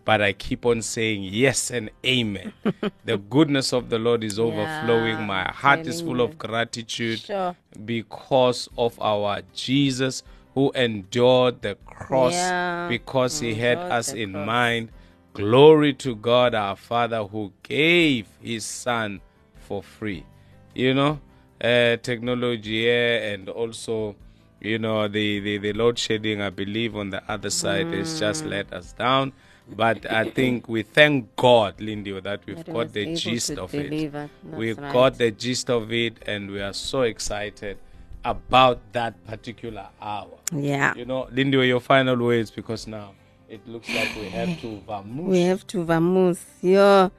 but 0.05 0.21
I 0.21 0.33
keep 0.33 0.65
on 0.65 0.81
saying 0.81 1.23
yes 1.23 1.69
and 1.69 1.89
amen. 2.05 2.53
the 3.05 3.17
goodness 3.17 3.71
of 3.73 3.89
the 3.89 3.99
Lord 3.99 4.23
is 4.23 4.39
overflowing. 4.39 5.17
Yeah, 5.19 5.25
my 5.25 5.51
heart 5.51 5.85
is 5.87 6.01
full 6.01 6.21
of 6.21 6.37
gratitude 6.37 7.19
Sure. 7.19 7.55
because 7.85 8.67
of 8.77 8.99
our 8.99 9.41
Jesus 9.53 10.23
who 10.55 10.71
endured 10.73 11.61
the 11.61 11.75
cross 11.85 12.33
Yeah, 12.33 12.87
because 12.89 13.39
he 13.39 13.53
had 13.53 13.77
us 13.77 14.11
in 14.13 14.33
cross. 14.33 14.45
mind. 14.47 14.89
Glory 15.33 15.93
to 15.93 16.15
God 16.15 16.55
our 16.55 16.75
Father 16.75 17.23
who 17.23 17.53
gave 17.61 18.25
his 18.41 18.65
son 18.65 19.21
for 19.67 19.83
free. 19.83 20.25
You 20.73 20.95
know, 20.95 21.19
uh, 21.61 21.97
technology 21.97 22.85
yeah, 22.87 23.33
and 23.33 23.47
also, 23.49 24.15
you 24.59 24.79
know, 24.79 25.07
the, 25.07 25.39
the, 25.39 25.57
the 25.57 25.73
load 25.73 25.97
shedding, 25.99 26.41
I 26.41 26.49
believe, 26.49 26.95
on 26.95 27.09
the 27.09 27.21
other 27.31 27.49
side 27.49 27.87
has 27.93 28.19
just 28.19 28.43
Mm. 28.43 28.49
let 28.49 28.73
us 28.73 28.93
down. 28.93 29.33
But 29.69 30.09
I 30.09 30.29
think 30.29 30.69
we 30.69 30.83
thank 30.83 31.35
God, 31.35 31.81
Lindy, 31.81 32.17
that 32.21 32.39
we've 32.45 32.55
That 32.63 32.71
got 32.73 32.93
the 32.93 33.15
gist 33.15 33.51
of 33.51 33.73
it. 33.75 33.91
We've 34.43 34.77
right. 34.77 34.93
got 34.93 35.17
the 35.17 35.29
gist 35.31 35.69
of 35.69 35.91
it, 35.91 36.23
and 36.25 36.49
we 36.49 36.61
are 36.61 36.71
so 36.73 37.01
excited 37.01 37.77
about 38.23 38.79
that 38.93 39.13
particular 39.27 39.87
hour. 40.01 40.37
Yeah. 40.53 40.93
You 40.95 41.05
know, 41.05 41.27
Lindy, 41.31 41.57
your 41.67 41.81
final 41.81 42.15
words 42.17 42.49
because 42.49 42.87
now 42.87 43.11
it 43.49 43.65
looks 43.67 43.89
like 43.93 44.15
we 44.15 44.29
have 44.29 44.59
to 44.61 44.81
vamoose. 44.87 45.25
We 45.25 45.41
have 45.41 45.67
to 45.67 45.83
vamoose. 45.85 46.45
Yo, 46.61 47.11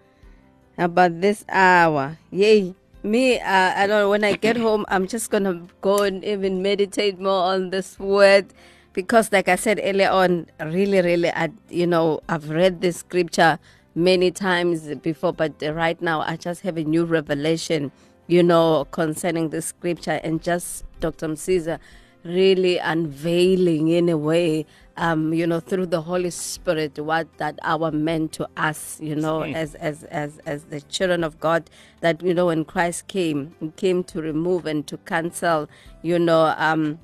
about 0.79 1.21
this 1.21 1.45
hour. 1.51 2.17
Yay. 2.31 2.75
Me, 3.03 3.39
uh, 3.39 3.73
I 3.77 3.87
don't 3.87 4.01
know. 4.01 4.11
When 4.11 4.25
I 4.25 4.35
get 4.35 4.57
home, 4.57 4.85
I'm 4.89 5.07
just 5.07 5.31
to 5.31 5.63
go 5.81 5.99
and 5.99 6.25
even 6.25 6.63
meditate 6.63 7.19
more 7.21 7.45
on 7.45 7.71
this 7.71 7.99
word. 7.99 8.53
Because, 8.93 9.31
like 9.31 9.49
I 9.49 9.55
said 9.55 9.81
earlier 9.83 10.11
on, 10.11 10.47
really, 10.61 11.01
really, 11.01 11.31
I, 11.31 11.51
you 11.71 11.87
know, 11.87 12.21
I've 12.29 12.51
read 12.51 12.81
this 12.81 12.97
scripture 12.97 13.61
many 13.95 14.31
times 14.31 14.93
before, 14.97 15.33
but 15.33 15.53
right 15.63 16.01
now 16.03 16.21
I 16.23 16.37
just 16.37 16.63
have 16.63 16.77
a 16.77 16.85
new 16.85 17.05
revelation, 17.05 17.93
you 18.27 18.43
know, 18.43 18.87
concerning 18.91 19.51
the 19.51 19.63
scripture 19.63 20.21
and 20.25 20.43
just 20.43 20.85
Dr. 21.01 21.29
Msiza 21.29 21.79
really 22.25 22.79
unveiling 22.79 23.89
in 23.89 24.09
a 24.09 24.17
way 24.17 24.67
um 24.97 25.33
you 25.33 25.47
know 25.47 25.61
through 25.61 25.87
the 25.87 26.03
holy 26.03 26.31
spirit 26.31 26.99
what 26.99 27.27
that 27.39 27.59
our 27.63 27.91
meant 27.93 28.33
to 28.33 28.47
us 28.57 28.99
you 29.01 29.15
know 29.15 29.43
as 29.43 29.75
as 29.77 30.03
as 30.05 30.39
as 30.45 30.65
the 30.65 30.81
children 30.83 31.23
of 31.23 31.39
god 31.39 31.71
that 32.01 32.21
you 32.23 32.35
know 32.35 32.47
when 32.47 32.65
christ 32.65 33.07
came 33.07 33.55
he 33.61 33.71
came 33.77 34.03
to 34.03 34.21
remove 34.21 34.67
and 34.67 34.87
to 34.87 34.97
cancel 34.99 35.69
you 36.03 36.19
know 36.19 36.53
um 36.59 36.99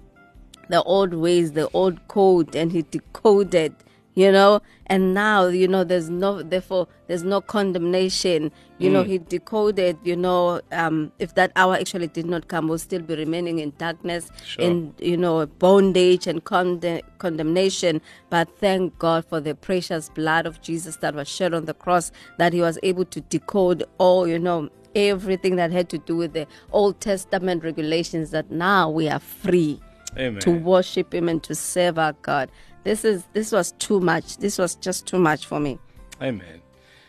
the 0.69 0.83
old 0.83 1.15
ways, 1.15 1.53
the 1.53 1.69
old 1.73 2.07
code, 2.09 2.55
and 2.55 2.73
he 2.73 2.83
decoded, 2.83 3.75
you 4.15 4.31
know. 4.33 4.61
And 4.87 5.15
now, 5.15 5.47
you 5.47 5.67
know, 5.67 5.83
there's 5.85 6.11
no, 6.11 6.43
therefore, 6.43 6.89
there's 7.07 7.23
no 7.23 7.41
condemnation. 7.41 8.53
You 8.79 8.91
know, 8.91 9.03
he 9.03 9.19
decoded, 9.19 9.97
you 10.03 10.17
know, 10.17 10.61
um, 10.73 11.13
if 11.19 11.37
that 11.37 11.53
hour 11.57 11.75
actually 11.75 12.09
did 12.09 12.27
not 12.27 12.49
come, 12.49 12.69
we'll 12.69 12.79
still 12.79 13.01
be 13.01 13.15
remaining 13.15 13.61
in 13.61 13.73
darkness, 13.79 14.31
Sure. 14.45 14.65
in, 14.65 14.95
you 14.99 15.17
know, 15.17 15.47
bondage 15.47 16.27
and 16.27 16.43
conde- 16.45 17.03
condemnation. 17.19 18.01
But 18.31 18.49
thank 18.59 18.99
God 18.99 19.25
for 19.25 19.41
the 19.41 19.55
precious 19.55 20.11
blood 20.11 20.45
of 20.45 20.61
Jesus 20.61 20.97
that 20.97 21.15
was 21.15 21.29
shed 21.29 21.55
on 21.55 21.65
the 21.67 21.75
cross, 21.75 22.11
that 22.39 22.53
he 22.53 22.61
was 22.61 22.79
able 22.83 23.05
to 23.07 23.21
decode 23.23 23.85
all, 23.99 24.27
you 24.27 24.39
know, 24.39 24.69
everything 24.95 25.57
that 25.57 25.73
had 25.73 25.89
to 25.91 25.99
do 25.99 26.17
with 26.17 26.33
the 26.35 26.47
Old 26.73 27.01
Testament 27.01 27.65
regulations, 27.65 28.31
that 28.33 28.51
now 28.51 28.91
we 28.91 29.09
are 29.09 29.19
free 29.21 29.81
Amen. 30.19 30.41
to 30.41 30.51
worship 30.51 31.15
him 31.15 31.29
and 31.29 31.43
to 31.45 31.55
serve 31.55 31.99
our 31.99 32.13
God. 32.23 32.51
This 32.85 33.05
is 33.05 33.25
this 33.33 33.53
was 33.53 33.73
too 33.73 34.01
much. 34.01 34.37
This 34.39 34.59
was 34.59 34.75
just 34.77 35.07
too 35.07 35.19
much 35.19 35.47
for 35.47 35.59
me. 35.61 35.79
Amen. 36.23 36.61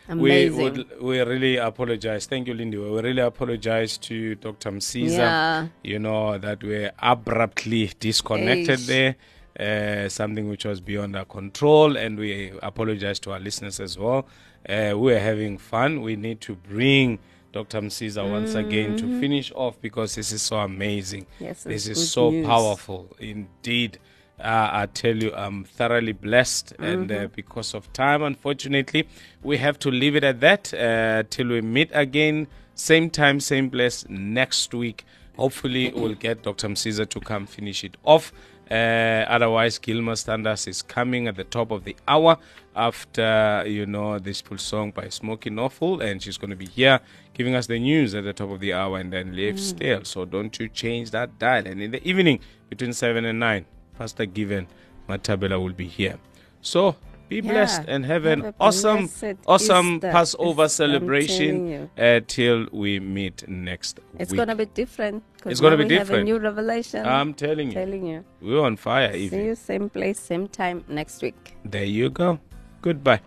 Amazing. 0.08 0.56
We 0.56 0.62
would 0.62 1.00
we 1.00 1.20
really 1.20 1.56
apologize. 1.56 2.26
Thank 2.26 2.48
you, 2.48 2.54
Lindy. 2.54 2.78
We 2.78 3.00
really 3.00 3.22
apologize 3.22 3.98
to 3.98 4.34
Dr. 4.36 4.70
Msiza. 4.70 5.18
Yeah. 5.18 5.66
You 5.82 5.98
know 5.98 6.38
that 6.38 6.62
we're 6.62 6.92
abruptly 6.98 7.90
disconnected 7.98 8.78
Eish. 8.78 8.86
there. 8.86 9.16
uh, 9.58 10.08
something 10.08 10.48
which 10.48 10.64
was 10.64 10.80
beyond 10.80 11.16
our 11.16 11.24
control, 11.24 11.96
and 11.96 12.18
we 12.18 12.52
apologize 12.62 13.18
to 13.20 13.32
our 13.32 13.40
listeners 13.40 13.80
as 13.80 13.98
well. 13.98 14.26
Uh, 14.68 14.94
we 14.96 15.14
are 15.14 15.18
having 15.18 15.58
fun. 15.58 16.02
We 16.02 16.16
need 16.16 16.40
to 16.42 16.56
bring 16.56 17.18
Dr. 17.52 17.80
Msiza 17.80 18.28
once 18.30 18.54
again 18.54 18.96
to 18.98 19.20
finish 19.20 19.52
off 19.54 19.80
because 19.80 20.14
this 20.14 20.32
is 20.32 20.42
so 20.42 20.58
amazing. 20.58 21.26
Yes, 21.40 21.62
this 21.64 21.86
is 21.86 22.10
so 22.10 22.30
news. 22.30 22.46
powerful 22.46 23.16
indeed. 23.18 23.98
Uh, 24.38 24.68
I 24.72 24.86
tell 24.86 25.16
you, 25.16 25.32
I'm 25.34 25.64
thoroughly 25.64 26.12
blessed, 26.12 26.74
and 26.78 27.10
uh, 27.10 27.28
because 27.34 27.74
of 27.74 27.90
time, 27.94 28.22
unfortunately, 28.22 29.08
we 29.42 29.56
have 29.56 29.78
to 29.80 29.90
leave 29.90 30.14
it 30.14 30.24
at 30.24 30.40
that 30.40 30.74
uh, 30.74 31.22
till 31.30 31.48
we 31.48 31.62
meet 31.62 31.90
again, 31.94 32.46
same 32.74 33.08
time, 33.08 33.40
same 33.40 33.70
place 33.70 34.04
next 34.10 34.74
week. 34.74 35.06
Hopefully, 35.38 35.90
we'll 35.94 36.14
get 36.14 36.42
Dr. 36.42 36.68
Msiza 36.68 37.08
to 37.08 37.20
come 37.20 37.46
finish 37.46 37.82
it 37.82 37.96
off. 38.04 38.32
Uh, 38.70 39.24
otherwise, 39.28 39.78
Gilmer 39.78 40.16
Standards 40.16 40.66
is 40.66 40.82
coming 40.82 41.28
at 41.28 41.36
the 41.36 41.44
top 41.44 41.70
of 41.70 41.84
the 41.84 41.96
hour 42.06 42.36
after, 42.74 43.64
you 43.66 43.86
know, 43.86 44.18
this 44.18 44.40
full 44.40 44.58
song 44.58 44.90
by 44.90 45.08
Smokey 45.08 45.50
Norfolk, 45.50 46.02
and 46.02 46.22
she's 46.22 46.36
going 46.36 46.50
to 46.50 46.56
be 46.56 46.66
here 46.66 47.00
giving 47.32 47.54
us 47.54 47.66
the 47.68 47.78
news 47.78 48.14
at 48.14 48.24
the 48.24 48.32
top 48.32 48.50
of 48.50 48.60
the 48.60 48.72
hour 48.72 48.98
and 48.98 49.12
then 49.12 49.34
leave 49.36 49.60
still. 49.60 50.04
So 50.04 50.24
don't 50.24 50.58
you 50.58 50.68
change 50.68 51.10
that 51.12 51.38
dial. 51.38 51.66
And 51.66 51.80
in 51.80 51.90
the 51.92 52.06
evening, 52.06 52.40
between 52.68 52.92
7 52.92 53.24
and 53.24 53.38
9, 53.38 53.64
Pastor 53.98 54.26
Given 54.26 54.66
Matabela 55.08 55.60
will 55.62 55.72
be 55.72 55.86
here. 55.86 56.16
So 56.60 56.96
be 57.28 57.36
Yeah, 57.36 57.52
blessed 57.52 57.82
and 57.88 58.04
have, 58.06 58.22
have 58.24 58.38
an 58.38 58.44
a 58.46 58.54
awesome, 58.60 59.08
awesome 59.46 59.94
Easter. 59.96 60.10
Passover 60.12 60.62
It's- 60.64 60.74
celebration 60.74 61.66
you. 61.68 61.90
uh, 61.98 62.20
till 62.26 62.66
we 62.72 63.00
meet 63.00 63.48
next 63.48 63.98
It's 64.18 64.30
week. 64.32 64.36
going 64.36 64.48
to 64.48 64.54
be 64.54 64.66
different. 64.66 65.22
'cause 65.42 65.50
It's 65.52 65.60
gonna 65.60 65.76
be 65.76 65.84
we 65.84 65.94
Have 65.94 66.06
different. 66.08 66.22
a 66.28 66.32
new 66.32 66.38
revelation. 66.38 67.04
I'm 67.06 67.34
telling 67.34 67.68
you, 67.68 67.74
telling 67.74 68.06
you. 68.06 68.24
we're 68.40 68.60
on 68.62 68.76
fire. 68.76 69.12
See 69.12 69.24
Even 69.26 69.44
you 69.44 69.54
same 69.54 69.88
place, 69.90 70.18
same 70.20 70.46
time 70.48 70.84
next 70.88 71.22
week. 71.22 71.56
there 71.64 71.84
you 71.84 72.10
go. 72.10 72.38
Goodbye. 72.82 73.20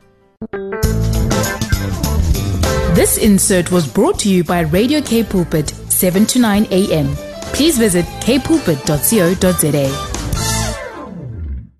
This 2.95 3.17
insert 3.17 3.71
was 3.71 3.87
brought 3.87 4.19
to 4.19 4.29
you 4.29 4.43
by 4.43 4.61
Radio 4.61 5.01
K 5.01 5.23
Pulpit, 5.23 5.69
7 5.89 6.25
to 6.27 6.39
9 6.39 6.67
a.m. 6.71 7.07
Please 7.53 7.77
visit 7.77 8.05
kpulpit.co.za. 8.21 10.08